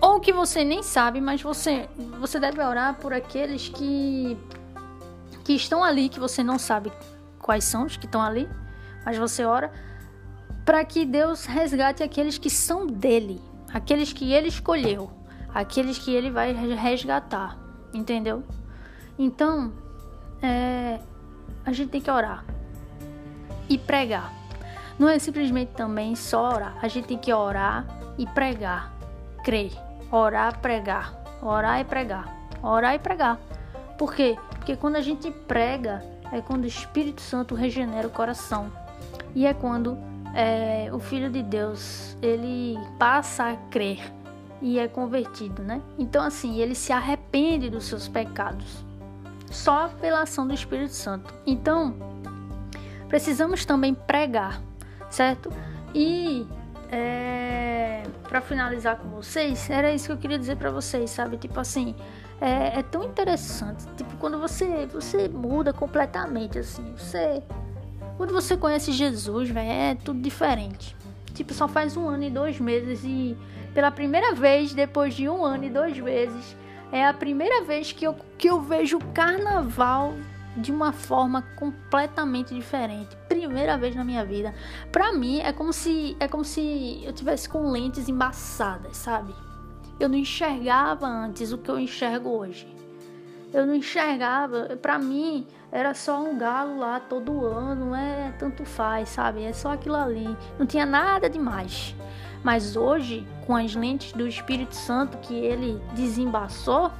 ou 0.01 0.21
que 0.21 0.33
você 0.33 0.65
nem 0.65 0.83
sabe, 0.83 1.21
mas 1.21 1.41
você, 1.41 1.89
você 2.21 2.39
deve 2.39 2.61
orar 2.61 2.97
por 2.97 3.15
aqueles 3.15 3.71
que, 3.71 4.37
que 5.45 5.55
estão 5.55 5.83
ali, 5.83 6.11
que 6.11 6.21
você 6.21 6.43
não 6.43 6.59
sabe 6.59 6.93
quais 7.45 7.65
são 7.65 7.85
os 7.85 7.97
que 7.97 8.07
estão 8.07 8.23
ali, 8.23 8.49
mas 9.05 9.19
você 9.19 9.45
ora 9.45 9.71
para 10.65 10.83
que 10.85 11.05
Deus 11.05 11.45
resgate 11.45 12.03
aqueles 12.03 12.39
que 12.39 12.49
são 12.49 12.87
dele, 12.87 13.41
aqueles 13.73 14.13
que 14.13 14.33
ele 14.33 14.49
escolheu 14.49 15.11
aqueles 15.55 15.97
que 15.97 16.13
ele 16.13 16.31
vai 16.31 16.53
resgatar, 16.53 17.57
entendeu? 17.95 18.43
Então, 19.17 19.73
é, 20.43 20.99
a 21.65 21.73
gente 21.73 21.91
tem 21.91 22.01
que 22.01 22.11
orar 22.11 22.45
e 23.69 23.79
pregar. 23.79 24.33
Não 24.99 25.09
é 25.09 25.19
simplesmente 25.19 25.73
também 25.73 26.17
só 26.17 26.55
orar, 26.55 26.77
a 26.83 26.89
gente 26.89 27.07
tem 27.07 27.19
que 27.19 27.33
orar 27.33 27.87
e 28.19 28.27
pregar, 28.27 28.93
crer, 29.45 29.73
orar, 30.11 30.59
pregar, 30.59 31.15
orar 31.41 31.81
e 31.81 31.85
pregar, 31.85 32.49
orar 32.61 32.95
e 32.95 32.99
pregar. 32.99 33.39
Por 33.97 34.13
quê? 34.13 34.37
Porque 34.51 34.77
quando 34.77 34.97
a 34.97 35.01
gente 35.01 35.31
prega, 35.31 36.05
é 36.33 36.41
quando 36.41 36.65
o 36.65 36.67
Espírito 36.67 37.21
Santo 37.21 37.55
regenera 37.55 38.07
o 38.07 38.11
coração 38.11 38.71
e 39.35 39.47
é 39.47 39.55
quando 39.55 39.97
é, 40.35 40.91
o 40.93 40.99
Filho 40.99 41.31
de 41.31 41.43
Deus 41.43 42.17
ele 42.21 42.77
passa 42.99 43.51
a 43.51 43.57
crer 43.71 44.01
e 44.61 44.79
é 44.79 44.89
convertido, 44.89 45.63
né? 45.63 45.83
Então, 45.99 46.25
assim, 46.25 46.61
ele 46.61 46.75
se 46.75 46.93
arrepende 46.93 47.69
dos 47.69 47.85
seus 47.85 48.09
pecados 48.09 48.85
só 49.51 49.89
pela 50.01 50.23
ação 50.23 50.47
do 50.47 50.55
Espírito 50.55 50.93
Santo. 50.93 51.33
Então, 51.47 51.95
precisamos 53.09 53.65
também 53.65 53.95
pregar, 53.95 54.61
certo? 55.09 55.51
E 55.95 56.47
é, 56.91 58.03
para 58.29 58.41
finalizar 58.41 58.97
com 58.97 59.09
vocês, 59.11 59.69
era 59.71 59.93
isso 59.93 60.07
que 60.07 60.13
eu 60.13 60.17
queria 60.17 60.39
dizer 60.39 60.57
para 60.57 60.71
vocês, 60.71 61.11
sabe? 61.11 61.37
Tipo 61.37 61.61
assim, 61.61 61.95
é, 62.45 62.79
é, 62.79 62.83
tão 62.83 63.03
interessante. 63.03 63.87
Tipo, 63.97 64.17
quando 64.19 64.39
você 64.39 64.87
você 64.87 65.29
muda 65.29 65.73
completamente, 65.73 66.59
assim, 66.59 66.95
você 66.95 67.43
quando 68.19 68.33
você 68.33 68.57
conhece 68.57 68.93
Jesus, 68.93 69.49
velho, 69.49 69.71
é 69.71 69.95
tudo 69.95 70.21
diferente. 70.21 70.95
Tipo, 71.33 71.55
só 71.55 71.67
faz 71.67 71.97
um 71.97 72.07
ano 72.07 72.25
e 72.25 72.31
dois 72.31 72.61
meses 72.61 73.03
e 73.03 73.37
pela 73.73 73.91
primeira 73.91 74.35
vez, 74.35 74.75
depois 74.75 75.15
de 75.15 75.29
um 75.29 75.43
ano 75.45 75.65
e 75.65 75.71
dois 75.71 75.99
meses, 75.99 76.57
é 76.93 77.05
a 77.05 77.15
primeira 77.15 77.65
vez 77.65 77.91
que 77.91 78.07
eu, 78.07 78.15
que 78.39 78.49
eu 78.49 78.61
vejo 78.61 78.99
o 78.99 79.05
carnaval 79.07 80.13
de 80.57 80.71
uma 80.71 80.93
forma 80.93 81.43
completamente 81.57 82.55
diferente. 82.55 83.17
Primeira 83.29 83.77
vez 83.77 83.97
na 83.97 84.05
minha 84.05 84.25
vida. 84.25 84.55
Pra 84.93 85.13
mim 85.13 85.41
é 85.41 85.53
como 85.53 85.73
se 85.73 86.15
é 86.21 86.29
como 86.29 86.45
se 86.45 87.03
eu 87.05 87.13
tivesse 87.13 87.49
com 87.49 87.71
lentes 87.71 88.09
embaçadas, 88.09 88.97
sabe? 88.97 89.35
Eu 89.99 90.09
não 90.09 90.17
enxergava 90.17 91.07
antes 91.07 91.53
o 91.53 91.59
que 91.59 91.71
eu 91.71 91.79
enxergo 91.79 92.31
hoje. 92.31 92.67
Eu 93.53 93.65
não 93.67 93.75
enxergava, 93.75 94.77
pra 94.83 94.99
mim 94.99 95.47
era 95.71 95.95
só 95.95 96.21
um 96.21 96.37
galo 96.37 96.79
lá 96.79 96.99
todo 96.99 97.47
ano, 97.47 97.95
é 97.95 98.33
tanto 98.39 98.65
faz, 98.65 99.11
sabe? 99.11 99.45
É 99.45 99.53
só 99.53 99.73
aquilo 99.73 99.95
ali. 99.95 100.37
Não 100.59 100.67
tinha 100.67 100.85
nada 100.85 101.31
demais. 101.31 101.95
Mas 102.43 102.77
hoje, 102.77 103.27
com 103.47 103.57
as 103.57 103.75
lentes 103.75 104.13
do 104.13 104.27
Espírito 104.27 104.75
Santo 104.75 105.17
que 105.19 105.35
ele 105.35 105.81
desembaçou, 105.95 106.91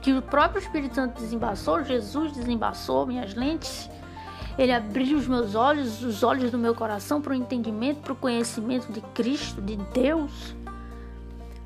que 0.00 0.12
o 0.12 0.20
próprio 0.20 0.60
Espírito 0.60 0.94
Santo 0.94 1.20
desembaçou, 1.20 1.84
Jesus 1.84 2.32
desembaçou 2.32 3.06
minhas 3.06 3.34
lentes. 3.34 3.88
Ele 4.58 4.72
abriu 4.72 5.16
os 5.16 5.26
meus 5.26 5.54
olhos, 5.54 6.02
os 6.02 6.22
olhos 6.22 6.50
do 6.50 6.58
meu 6.58 6.74
coração 6.74 7.20
para 7.20 7.32
o 7.32 7.34
entendimento, 7.34 8.00
para 8.00 8.12
o 8.12 8.16
conhecimento 8.16 8.92
de 8.92 9.00
Cristo, 9.00 9.60
de 9.60 9.76
Deus. 9.76 10.54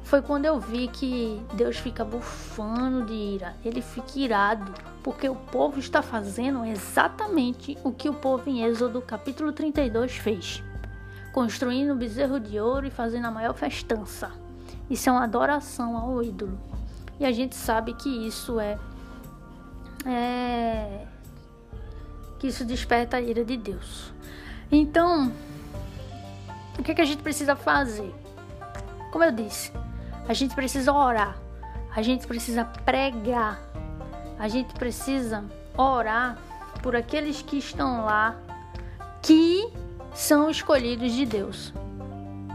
Foi 0.09 0.23
quando 0.23 0.47
eu 0.47 0.59
vi 0.59 0.89
que 0.89 1.41
Deus 1.55 1.77
fica 1.77 2.05
bufando 2.05 3.05
de 3.05 3.13
ira, 3.13 3.55
ele 3.63 3.83
fica 3.83 4.19
irado, 4.19 4.73
porque 5.03 5.29
o 5.29 5.37
povo 5.37 5.79
está 5.79 6.01
fazendo 6.01 6.65
exatamente 6.65 7.77
o 7.85 7.93
que 7.93 8.09
o 8.09 8.15
povo 8.15 8.49
em 8.49 8.65
Êxodo 8.65 9.03
capítulo 9.03 9.53
32 9.53 10.17
fez 10.17 10.63
construindo 11.39 11.95
bezerro 11.95 12.41
de 12.41 12.59
ouro 12.59 12.87
e 12.87 12.91
fazendo 12.91 13.27
a 13.27 13.31
maior 13.31 13.55
festança. 13.55 14.33
Isso 14.91 15.09
é 15.09 15.13
uma 15.13 15.23
adoração 15.23 15.97
ao 15.97 16.21
ídolo. 16.21 16.59
E 17.21 17.25
a 17.25 17.31
gente 17.31 17.55
sabe 17.55 17.93
que 17.95 18.09
isso 18.27 18.59
é, 18.59 18.77
é 20.05 21.07
que 22.41 22.49
isso 22.49 22.65
desperta 22.65 23.19
a 23.19 23.21
ira 23.21 23.45
de 23.45 23.57
Deus. 23.57 24.13
Então, 24.73 25.33
o 26.79 26.83
que, 26.83 26.91
é 26.91 26.95
que 26.95 27.01
a 27.01 27.05
gente 27.05 27.23
precisa 27.23 27.55
fazer? 27.55 28.13
Como 29.13 29.23
eu 29.23 29.31
disse, 29.31 29.71
a 30.29 30.35
gente 30.35 30.55
precisa 30.55 30.93
orar, 30.93 31.39
a 31.97 32.03
gente 32.03 32.27
precisa 32.27 32.63
pregar, 32.85 33.59
a 34.39 34.47
gente 34.47 34.75
precisa 34.75 35.43
orar 35.77 36.37
por 36.83 36.95
aqueles 36.95 37.41
que 37.41 37.57
estão 37.57 38.05
lá 38.05 38.37
que 39.23 39.73
são 40.13 40.51
escolhidos 40.51 41.13
de 41.13 41.25
Deus 41.25 41.73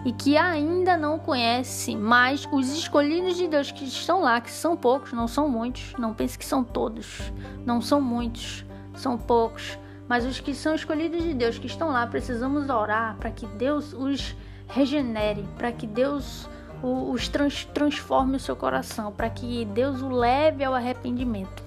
e 0.05 0.13
que 0.13 0.37
ainda 0.37 0.95
não 0.95 1.17
conhecem, 1.17 1.97
mas 1.97 2.47
os 2.51 2.69
escolhidos 2.71 3.37
de 3.37 3.47
Deus 3.47 3.71
que 3.71 3.85
estão 3.85 4.21
lá, 4.21 4.39
que 4.39 4.51
são 4.51 4.77
poucos, 4.77 5.11
não 5.11 5.27
são 5.27 5.49
muitos, 5.49 5.93
não 5.97 6.13
pense 6.13 6.37
que 6.37 6.45
são 6.45 6.63
todos, 6.63 7.33
não 7.65 7.81
são 7.81 7.99
muitos, 7.99 8.63
são 8.93 9.17
poucos, 9.17 9.79
mas 10.07 10.25
os 10.25 10.39
que 10.39 10.53
são 10.53 10.75
escolhidos 10.75 11.23
de 11.23 11.33
Deus 11.33 11.57
que 11.57 11.67
estão 11.67 11.89
lá, 11.89 12.05
precisamos 12.05 12.69
orar 12.69 13.15
para 13.17 13.31
que 13.31 13.47
Deus 13.47 13.93
os 13.93 14.35
regenere, 14.67 15.43
para 15.57 15.71
que 15.71 15.87
Deus 15.87 16.47
os 16.83 17.29
trans, 17.29 17.63
transforme 17.65 18.35
o 18.35 18.39
seu 18.39 18.55
coração, 18.55 19.11
para 19.11 19.29
que 19.29 19.63
Deus 19.65 20.01
o 20.01 20.09
leve 20.09 20.63
ao 20.63 20.73
arrependimento. 20.73 21.63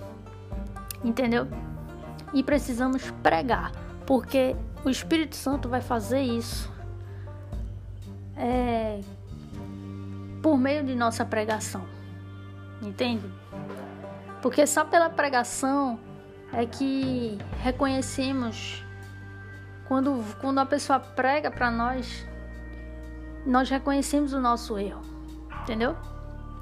Entendeu? 1.03 1.49
E 2.35 2.43
precisamos 2.43 3.11
pregar, 3.23 3.73
porque 4.05 4.55
o 4.85 4.91
Espírito 4.91 5.35
Santo 5.35 5.69
vai 5.69 5.81
fazer 5.81 6.21
isso 6.21 6.71
é, 8.37 9.01
por 10.43 10.59
meio 10.59 10.85
de 10.85 10.95
nossa 10.95 11.25
pregação, 11.25 11.83
entende? 12.83 13.27
Porque 14.43 14.67
só 14.67 14.85
pela 14.85 15.09
pregação 15.09 15.99
é 16.53 16.67
que 16.67 17.39
reconhecemos 17.63 18.85
quando, 19.89 20.23
quando 20.41 20.59
a 20.59 20.67
pessoa 20.67 21.01
prega 21.01 21.51
para 21.51 21.71
nós, 21.71 22.27
nós 23.47 23.71
reconhecemos 23.71 24.33
o 24.33 24.41
nosso 24.41 24.79
erro, 24.79 25.03
entendeu? 25.63 25.97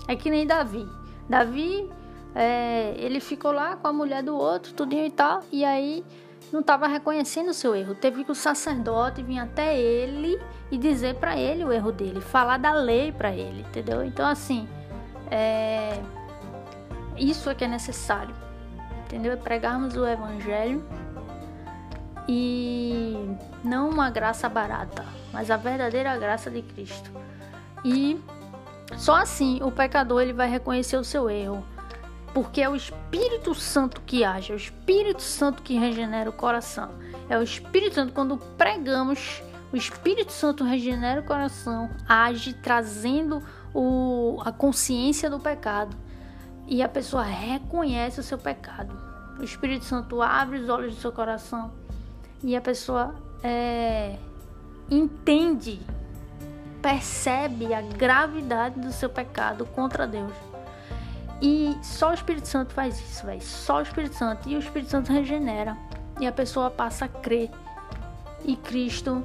É 0.06 0.14
que 0.14 0.30
nem 0.30 0.46
Davi. 0.46 0.86
Davi, 1.28 1.90
é, 2.34 2.94
ele 2.98 3.20
ficou 3.20 3.52
lá 3.52 3.76
com 3.76 3.88
a 3.88 3.92
mulher 3.92 4.22
do 4.22 4.36
outro, 4.36 4.74
tudinho 4.74 5.06
e 5.06 5.10
tal, 5.10 5.40
e 5.50 5.64
aí 5.64 6.04
não 6.52 6.60
estava 6.60 6.86
reconhecendo 6.86 7.48
o 7.48 7.54
seu 7.54 7.74
erro. 7.74 7.94
Teve 7.94 8.22
que 8.22 8.30
o 8.30 8.34
sacerdote 8.34 9.22
vir 9.22 9.38
até 9.38 9.76
ele 9.78 10.38
e 10.70 10.76
dizer 10.76 11.14
para 11.16 11.38
ele 11.38 11.64
o 11.64 11.72
erro 11.72 11.90
dele, 11.90 12.20
falar 12.20 12.58
da 12.58 12.72
lei 12.72 13.10
para 13.10 13.32
ele, 13.32 13.62
entendeu? 13.62 14.04
Então, 14.04 14.26
assim, 14.26 14.68
é... 15.30 16.00
isso 17.16 17.48
é 17.48 17.54
que 17.54 17.64
é 17.64 17.68
necessário, 17.68 18.34
entendeu? 19.06 19.32
É 19.32 19.36
pregarmos 19.36 19.96
o 19.96 20.06
evangelho 20.06 20.84
e 22.28 23.36
não 23.62 23.90
uma 23.90 24.10
graça 24.10 24.48
barata, 24.48 25.04
mas 25.32 25.50
a 25.50 25.56
verdadeira 25.56 26.16
graça 26.16 26.50
de 26.50 26.62
Cristo. 26.62 27.10
E 27.84 28.20
só 28.96 29.16
assim 29.16 29.62
o 29.62 29.70
pecador 29.70 30.22
ele 30.22 30.32
vai 30.32 30.48
reconhecer 30.48 30.96
o 30.96 31.04
seu 31.04 31.28
erro 31.28 31.64
porque 32.34 32.60
é 32.60 32.68
o 32.68 32.74
Espírito 32.74 33.54
Santo 33.54 34.00
que 34.00 34.24
age, 34.24 34.50
é 34.50 34.54
o 34.54 34.58
Espírito 34.58 35.22
Santo 35.22 35.62
que 35.62 35.78
regenera 35.78 36.28
o 36.28 36.32
coração. 36.32 36.90
É 37.28 37.38
o 37.38 37.42
Espírito 37.42 37.94
Santo, 37.94 38.12
quando 38.12 38.36
pregamos, 38.36 39.40
o 39.72 39.76
Espírito 39.76 40.32
Santo 40.32 40.64
regenera 40.64 41.20
o 41.20 41.24
coração, 41.24 41.88
age 42.08 42.52
trazendo 42.54 43.40
o, 43.72 44.42
a 44.44 44.50
consciência 44.50 45.30
do 45.30 45.38
pecado 45.38 45.96
e 46.66 46.82
a 46.82 46.88
pessoa 46.88 47.22
reconhece 47.22 48.18
o 48.18 48.22
seu 48.22 48.36
pecado. 48.36 48.98
O 49.38 49.44
Espírito 49.44 49.84
Santo 49.84 50.20
abre 50.20 50.58
os 50.58 50.68
olhos 50.68 50.96
do 50.96 51.00
seu 51.00 51.12
coração 51.12 51.83
e 52.44 52.54
a 52.54 52.60
pessoa 52.60 53.14
é, 53.42 54.16
entende, 54.90 55.80
percebe 56.82 57.72
a 57.72 57.80
gravidade 57.80 58.78
do 58.78 58.92
seu 58.92 59.08
pecado 59.08 59.64
contra 59.64 60.06
Deus. 60.06 60.34
E 61.40 61.74
só 61.82 62.10
o 62.10 62.14
Espírito 62.14 62.46
Santo 62.46 62.74
faz 62.74 63.00
isso, 63.00 63.24
velho. 63.24 63.42
Só 63.42 63.78
o 63.78 63.82
Espírito 63.82 64.14
Santo. 64.14 64.48
E 64.48 64.56
o 64.56 64.58
Espírito 64.58 64.90
Santo 64.90 65.10
regenera. 65.10 65.76
E 66.20 66.26
a 66.26 66.32
pessoa 66.32 66.70
passa 66.70 67.06
a 67.06 67.08
crer. 67.08 67.50
E 68.44 68.56
Cristo 68.56 69.24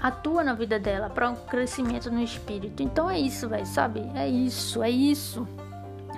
atua 0.00 0.44
na 0.44 0.54
vida 0.54 0.78
dela 0.78 1.10
para 1.10 1.28
um 1.28 1.34
crescimento 1.34 2.10
no 2.10 2.22
espírito. 2.22 2.82
Então 2.82 3.10
é 3.10 3.18
isso, 3.18 3.48
velho, 3.48 3.66
sabe? 3.66 4.00
É 4.14 4.28
isso, 4.28 4.82
é 4.82 4.90
isso. 4.90 5.46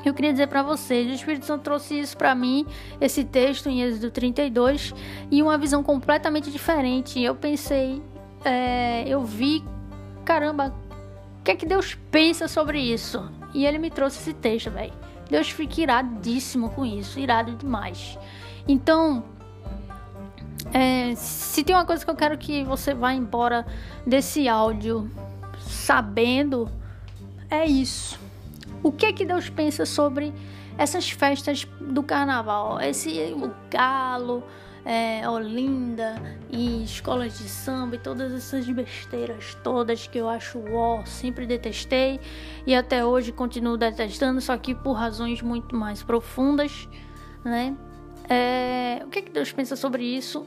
Eu 0.05 0.15
queria 0.15 0.33
dizer 0.33 0.47
para 0.47 0.63
vocês, 0.63 1.11
o 1.11 1.15
Espírito 1.15 1.47
Santo 1.47 1.63
trouxe 1.63 1.99
isso 1.99 2.17
para 2.17 2.35
mim, 2.35 2.67
esse 3.01 3.25
texto 3.25 3.69
em 3.69 3.83
Êxodo 3.83 4.11
32, 4.11 4.95
e 5.31 5.43
uma 5.43 5.59
visão 5.59 5.83
completamente 5.83 6.51
diferente. 6.51 7.21
Eu 7.21 7.35
pensei, 7.35 8.03
é, 8.45 9.05
eu 9.07 9.23
vi, 9.25 9.65
caramba, 10.25 10.75
o 11.41 11.43
que 11.43 11.51
é 11.51 11.55
que 11.57 11.67
Deus 11.67 11.97
pensa 12.11 12.49
sobre 12.49 12.81
isso? 12.81 13.31
E 13.53 13.67
ele 13.67 13.79
me 13.79 13.91
trouxe 13.91 14.19
esse 14.19 14.33
texto, 14.33 14.71
velho. 14.71 14.93
Deus 15.29 15.51
fica 15.51 15.81
iradíssimo 15.81 16.71
com 16.71 16.85
isso, 16.85 17.19
irado 17.19 17.55
demais. 17.55 18.19
Então, 18.67 19.25
é, 20.73 21.15
se 21.15 21.63
tem 21.63 21.75
uma 21.75 21.85
coisa 21.85 22.05
que 22.05 22.11
eu 22.11 22.17
quero 22.17 22.37
que 22.37 22.65
você 22.65 22.95
vá 22.95 23.13
embora 23.13 23.67
desse 24.07 24.49
áudio 24.49 25.11
sabendo, 25.59 26.71
é 27.49 27.65
isso. 27.65 28.19
O 28.83 28.91
que 28.91 29.07
é 29.07 29.13
que 29.13 29.25
Deus 29.25 29.51
pensa 29.51 29.85
sobre 29.85 30.33
essas 30.79 31.11
festas 31.11 31.67
do 31.81 32.03
carnaval? 32.03 32.81
Esse 32.81 33.11
o 33.35 33.53
galo, 33.71 34.43
é, 34.85 35.29
Olinda 35.29 36.21
e 36.49 36.83
escolas 36.83 37.39
de 37.39 37.49
samba 37.49 37.97
e 37.97 37.99
todas 37.99 38.33
essas 38.33 38.67
besteiras 38.69 39.55
todas 39.63 40.07
que 40.07 40.19
eu 40.19 40.29
acho 40.29 40.59
ó, 40.73 41.05
sempre 41.05 41.47
detestei 41.47 42.19
e 42.67 42.75
até 42.75 43.05
hoje 43.05 43.33
continuo 43.33 43.77
detestando, 43.77 44.41
só 44.41 44.57
que 44.57 44.75
por 44.75 44.95
razões 44.95 45.43
muito 45.43 45.77
mais 45.77 46.03
profundas, 46.03 46.89
né? 47.45 47.77
É, 48.29 49.03
o 49.05 49.09
que, 49.09 49.19
é 49.19 49.23
que 49.23 49.31
Deus 49.31 49.53
pensa 49.53 49.75
sobre 49.75 50.05
isso? 50.05 50.47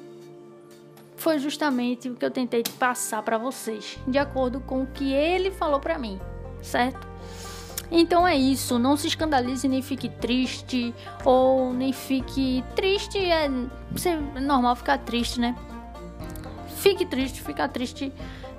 Foi 1.18 1.38
justamente 1.38 2.10
o 2.10 2.16
que 2.16 2.26
eu 2.26 2.32
tentei 2.32 2.64
passar 2.80 3.22
para 3.24 3.38
vocês, 3.38 4.00
de 4.08 4.18
acordo 4.18 4.60
com 4.62 4.84
o 4.84 4.88
que 4.88 5.14
Ele 5.14 5.52
falou 5.52 5.80
para 5.80 6.00
mim, 6.00 6.20
certo? 6.62 7.13
Então 7.92 8.28
é 8.28 8.36
isso, 8.36 8.80
não 8.80 8.98
se 8.98 9.08
escandalize 9.08 9.68
nem 9.68 9.82
fique 9.82 10.10
triste 10.10 10.94
ou 11.24 11.74
nem 11.74 11.94
fique 11.94 12.64
triste, 12.76 13.18
é, 13.20 13.46
é 13.46 14.40
normal 14.40 14.76
ficar 14.76 14.98
triste, 15.00 15.40
né? 15.40 15.56
Fique 16.78 17.06
triste, 17.06 17.42
fica 17.42 17.68
triste, 17.68 18.12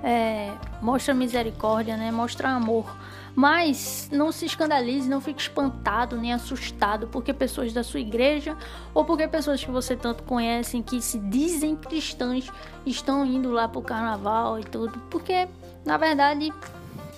é, 0.03 0.51
mostra 0.81 1.13
misericórdia, 1.13 1.97
né? 1.97 2.11
Mostra 2.11 2.49
amor. 2.49 2.95
Mas 3.35 4.09
não 4.13 4.31
se 4.31 4.45
escandalize, 4.45 5.09
não 5.09 5.19
fique 5.19 5.41
espantado 5.41 6.15
nem 6.15 6.31
assustado 6.31 7.07
porque 7.07 7.33
pessoas 7.33 7.73
da 7.73 7.83
sua 7.83 7.99
igreja 7.99 8.55
ou 8.93 9.03
porque 9.03 9.27
pessoas 9.27 9.61
que 9.61 9.69
você 9.69 9.93
tanto 9.93 10.23
conhece 10.23 10.81
que 10.81 11.01
se 11.01 11.19
dizem 11.19 11.75
cristãs 11.75 12.49
estão 12.85 13.25
indo 13.25 13.51
lá 13.51 13.67
pro 13.67 13.81
carnaval 13.81 14.57
e 14.57 14.63
tudo. 14.63 14.97
Porque, 15.09 15.49
na 15.83 15.97
verdade, 15.97 16.53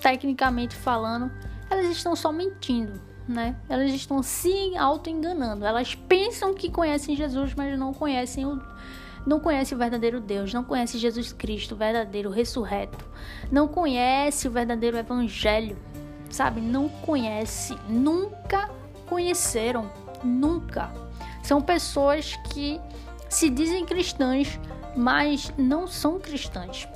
tecnicamente 0.02 0.74
falando, 0.74 1.30
elas 1.70 1.86
estão 1.86 2.16
só 2.16 2.32
mentindo, 2.32 3.00
né? 3.26 3.56
Elas 3.68 3.92
estão 3.92 4.22
se 4.22 4.76
auto-enganando. 4.76 5.64
Elas 5.64 5.94
pensam 5.94 6.54
que 6.54 6.70
conhecem 6.70 7.16
Jesus, 7.16 7.54
mas 7.54 7.78
não 7.78 7.92
conhecem 7.92 8.46
o 8.46 8.60
não 9.26 9.40
conhece 9.40 9.74
o 9.74 9.78
verdadeiro 9.78 10.20
Deus, 10.20 10.54
não 10.54 10.64
conhece 10.64 10.96
Jesus 10.96 11.34
Cristo, 11.34 11.74
o 11.74 11.76
verdadeiro 11.76 12.30
ressurreto, 12.30 13.04
não 13.52 13.68
conhece 13.68 14.48
o 14.48 14.50
verdadeiro 14.50 14.96
evangelho, 14.96 15.76
sabe? 16.30 16.62
Não 16.62 16.88
conhece, 16.88 17.76
nunca 17.88 18.70
conheceram, 19.06 19.90
nunca. 20.24 20.90
São 21.42 21.60
pessoas 21.60 22.36
que 22.50 22.80
se 23.28 23.50
dizem 23.50 23.84
cristãs, 23.84 24.58
mas 24.96 25.52
não 25.58 25.86
são 25.86 26.18
cristãs. 26.18 26.88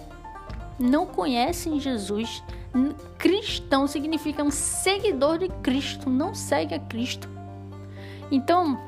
Não 0.78 1.06
conhecem 1.06 1.78
Jesus, 1.78 2.42
Cristão 3.18 3.86
significa 3.86 4.42
um 4.42 4.50
seguidor 4.50 5.38
de 5.38 5.48
Cristo, 5.62 6.08
não 6.08 6.34
segue 6.34 6.74
a 6.74 6.78
Cristo. 6.78 7.28
Então, 8.30 8.80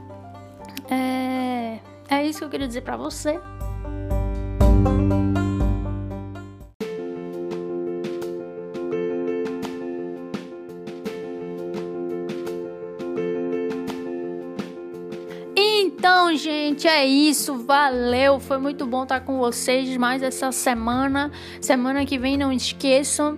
é, 0.91 1.79
é 2.09 2.27
isso 2.27 2.39
que 2.39 2.45
eu 2.45 2.51
queria 2.51 2.67
dizer 2.67 2.81
para 2.81 2.97
você. 2.97 3.39
Então, 15.57 16.35
gente, 16.37 16.89
é 16.89 17.05
isso. 17.05 17.59
Valeu. 17.59 18.41
Foi 18.41 18.59
muito 18.59 18.87
bom 18.87 19.03
estar 19.03 19.21
com 19.21 19.39
vocês 19.39 19.97
mais 19.97 20.23
essa 20.23 20.51
semana. 20.51 21.31
Semana 21.61 22.05
que 22.05 22.19
vem, 22.19 22.37
não 22.37 22.53
esqueçam. 22.53 23.37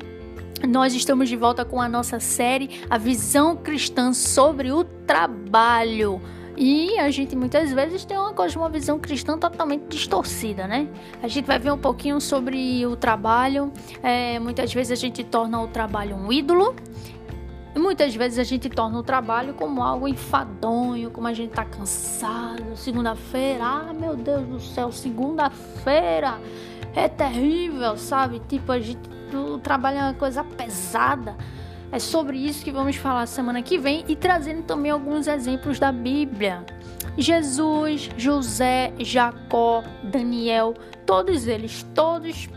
Nós 0.66 0.94
estamos 0.94 1.28
de 1.28 1.36
volta 1.36 1.64
com 1.64 1.80
a 1.80 1.88
nossa 1.88 2.18
série 2.18 2.80
A 2.90 2.98
Visão 2.98 3.56
Cristã 3.56 4.12
sobre 4.12 4.72
o 4.72 4.82
Trabalho. 4.82 6.20
E 6.56 6.98
a 6.98 7.08
gente 7.08 7.36
muitas 7.36 7.70
vezes 7.70 8.04
tem 8.04 8.16
uma 8.18 8.68
visão 8.68 8.98
cristã 8.98 9.38
totalmente 9.38 9.84
distorcida, 9.88 10.66
né? 10.66 10.88
A 11.22 11.28
gente 11.28 11.44
vai 11.44 11.58
ver 11.58 11.70
um 11.70 11.78
pouquinho 11.78 12.20
sobre 12.20 12.84
o 12.84 12.96
trabalho. 12.96 13.70
É, 14.02 14.40
muitas 14.40 14.72
vezes 14.74 14.90
a 14.90 14.96
gente 14.96 15.22
torna 15.22 15.60
o 15.60 15.68
trabalho 15.68 16.16
um 16.16 16.32
ídolo 16.32 16.74
e 17.74 17.78
muitas 17.78 18.16
vezes 18.16 18.38
a 18.38 18.44
gente 18.44 18.68
torna 18.68 18.98
o 18.98 19.02
trabalho 19.02 19.54
como 19.54 19.82
algo 19.82 20.08
enfadonho, 20.08 21.10
como 21.10 21.28
a 21.28 21.32
gente 21.32 21.50
tá 21.50 21.64
cansado. 21.64 22.74
Segunda-feira, 22.74 23.64
ah, 23.64 23.92
meu 23.92 24.16
Deus 24.16 24.46
do 24.46 24.60
céu, 24.60 24.90
segunda-feira 24.90 26.38
é 26.94 27.06
terrível, 27.06 27.96
sabe? 27.98 28.40
Tipo, 28.48 28.72
a 28.72 28.80
gente, 28.80 29.15
o 29.34 29.58
trabalho 29.58 29.98
é 29.98 30.02
uma 30.02 30.14
coisa 30.14 30.44
pesada. 30.44 31.36
É 31.90 31.98
sobre 31.98 32.36
isso 32.36 32.64
que 32.64 32.72
vamos 32.72 32.96
falar 32.96 33.26
semana 33.26 33.62
que 33.62 33.78
vem 33.78 34.04
e 34.08 34.16
trazendo 34.16 34.62
também 34.62 34.90
alguns 34.90 35.26
exemplos 35.26 35.78
da 35.78 35.92
Bíblia. 35.92 36.64
Jesus, 37.16 38.10
José, 38.16 38.92
Jacó, 38.98 39.82
Daniel, 40.02 40.74
todos 41.06 41.46
eles, 41.46 41.86
todos 41.94 42.48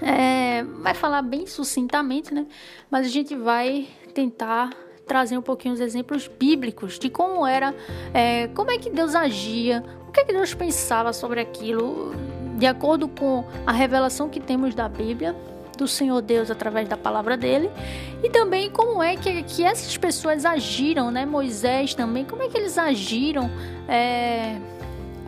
é, 0.00 0.62
vai 0.62 0.94
falar 0.94 1.22
bem 1.22 1.46
sucintamente, 1.46 2.32
né? 2.32 2.46
Mas 2.90 3.06
a 3.06 3.10
gente 3.10 3.34
vai 3.34 3.88
tentar 4.14 4.70
trazer 5.06 5.36
um 5.36 5.42
pouquinho 5.42 5.74
os 5.74 5.80
exemplos 5.80 6.28
bíblicos 6.28 6.98
de 6.98 7.10
como 7.10 7.46
era, 7.46 7.74
é, 8.14 8.48
como 8.48 8.70
é 8.70 8.78
que 8.78 8.88
Deus 8.88 9.14
agia, 9.14 9.84
o 10.08 10.12
que, 10.12 10.20
é 10.20 10.24
que 10.24 10.32
Deus 10.32 10.54
pensava 10.54 11.12
sobre 11.12 11.40
aquilo, 11.40 12.14
de 12.56 12.66
acordo 12.66 13.08
com 13.08 13.44
a 13.66 13.72
revelação 13.72 14.28
que 14.28 14.40
temos 14.40 14.74
da 14.74 14.88
Bíblia, 14.88 15.34
do 15.76 15.88
Senhor 15.88 16.20
Deus 16.22 16.50
através 16.50 16.88
da 16.88 16.96
palavra 16.96 17.36
dele, 17.36 17.70
e 18.22 18.30
também 18.30 18.70
como 18.70 19.02
é 19.02 19.16
que, 19.16 19.42
que 19.42 19.64
essas 19.64 19.96
pessoas 19.96 20.44
agiram, 20.44 21.10
né? 21.10 21.26
Moisés 21.26 21.94
também, 21.94 22.24
como 22.24 22.42
é 22.42 22.48
que 22.48 22.56
eles 22.56 22.78
agiram. 22.78 23.50
É, 23.88 24.56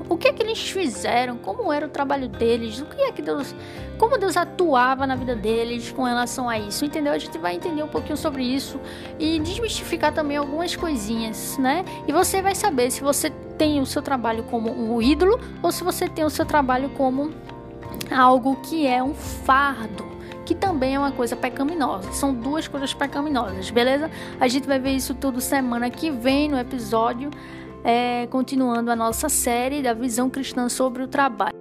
o 0.09 0.17
que 0.17 0.29
é 0.29 0.33
que 0.33 0.43
eles 0.43 0.71
fizeram, 0.71 1.37
como 1.37 1.73
era 1.73 1.87
o 1.87 1.89
trabalho 1.89 2.29
deles, 2.29 2.81
o 2.81 2.85
que 2.85 3.01
é 3.01 3.11
que 3.11 3.23
Deus, 3.23 3.55
como 3.99 4.19
Deus 4.19 4.37
atuava 4.37 5.07
na 5.07 5.17
vida 5.17 5.35
deles 5.35 5.91
com 5.91 6.03
relação 6.03 6.49
a 6.49 6.59
isso, 6.59 6.85
entendeu? 6.85 7.13
A 7.13 7.19
gente 7.19 7.39
vai 7.39 7.55
entender 7.55 7.83
um 7.83 7.89
pouquinho 7.89 8.17
sobre 8.17 8.43
isso 8.45 8.79
e 9.19 9.39
desmistificar 9.39 10.13
também 10.13 10.37
algumas 10.37 10.77
coisinhas, 10.77 11.57
né? 11.59 11.85
E 12.07 12.13
você 12.13 12.43
vai 12.43 12.55
saber 12.55 12.91
se 12.91 13.01
você 13.03 13.31
tem 13.57 13.81
o 13.81 13.87
seu 13.87 14.03
trabalho 14.03 14.45
como 14.45 14.71
um 14.71 15.01
ídolo 15.01 15.41
ou 15.63 15.73
se 15.73 15.83
você 15.83 16.07
tem 16.07 16.25
o 16.25 16.31
seu 16.31 16.45
trabalho 16.45 16.91
como 16.91 17.33
algo 18.11 18.57
que 18.57 18.87
é 18.87 19.03
um 19.03 19.15
fardo 19.15 20.14
que 20.45 20.55
também 20.55 20.95
é 20.95 20.99
uma 20.99 21.13
coisa 21.13 21.35
pecaminosa. 21.35 22.13
São 22.13 22.35
duas 22.35 22.69
coisas 22.69 22.93
pecaminosas, 22.93 23.71
beleza? 23.71 24.11
A 24.39 24.47
gente 24.47 24.67
vai 24.67 24.79
ver 24.79 24.91
isso 24.91 25.15
tudo 25.15 25.41
semana 25.41 25.91
que 25.91 26.11
vem 26.11 26.49
no 26.49 26.59
episódio 26.59 27.31
é, 27.85 28.27
continuando 28.29 28.91
a 28.91 28.97
nossa 28.97 29.29
série 29.29 29.83
da 29.83 29.93
visão 29.93 30.31
cristã 30.31 30.69
sobre 30.69 31.03
o 31.03 31.09
trabalho. 31.09 31.55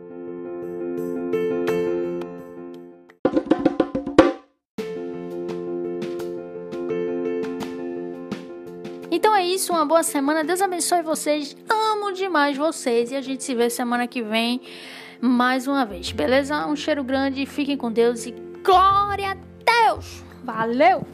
Então 9.11 9.35
é 9.35 9.45
isso, 9.45 9.71
uma 9.71 9.85
boa 9.85 10.01
semana. 10.01 10.43
Deus 10.43 10.61
abençoe 10.61 11.01
vocês. 11.03 11.55
Amo 11.69 12.13
demais 12.13 12.57
vocês 12.57 13.11
e 13.11 13.15
a 13.15 13.21
gente 13.21 13.43
se 13.43 13.53
vê 13.53 13.69
semana 13.69 14.07
que 14.07 14.21
vem 14.21 14.61
mais 15.21 15.67
uma 15.67 15.85
vez, 15.85 16.11
beleza? 16.11 16.65
Um 16.65 16.75
cheiro 16.75 17.03
grande, 17.03 17.45
fiquem 17.45 17.77
com 17.77 17.91
Deus 17.91 18.25
e 18.25 18.52
glória 18.63 19.31
a 19.31 19.37
Deus. 19.65 20.23
Valeu! 20.43 21.05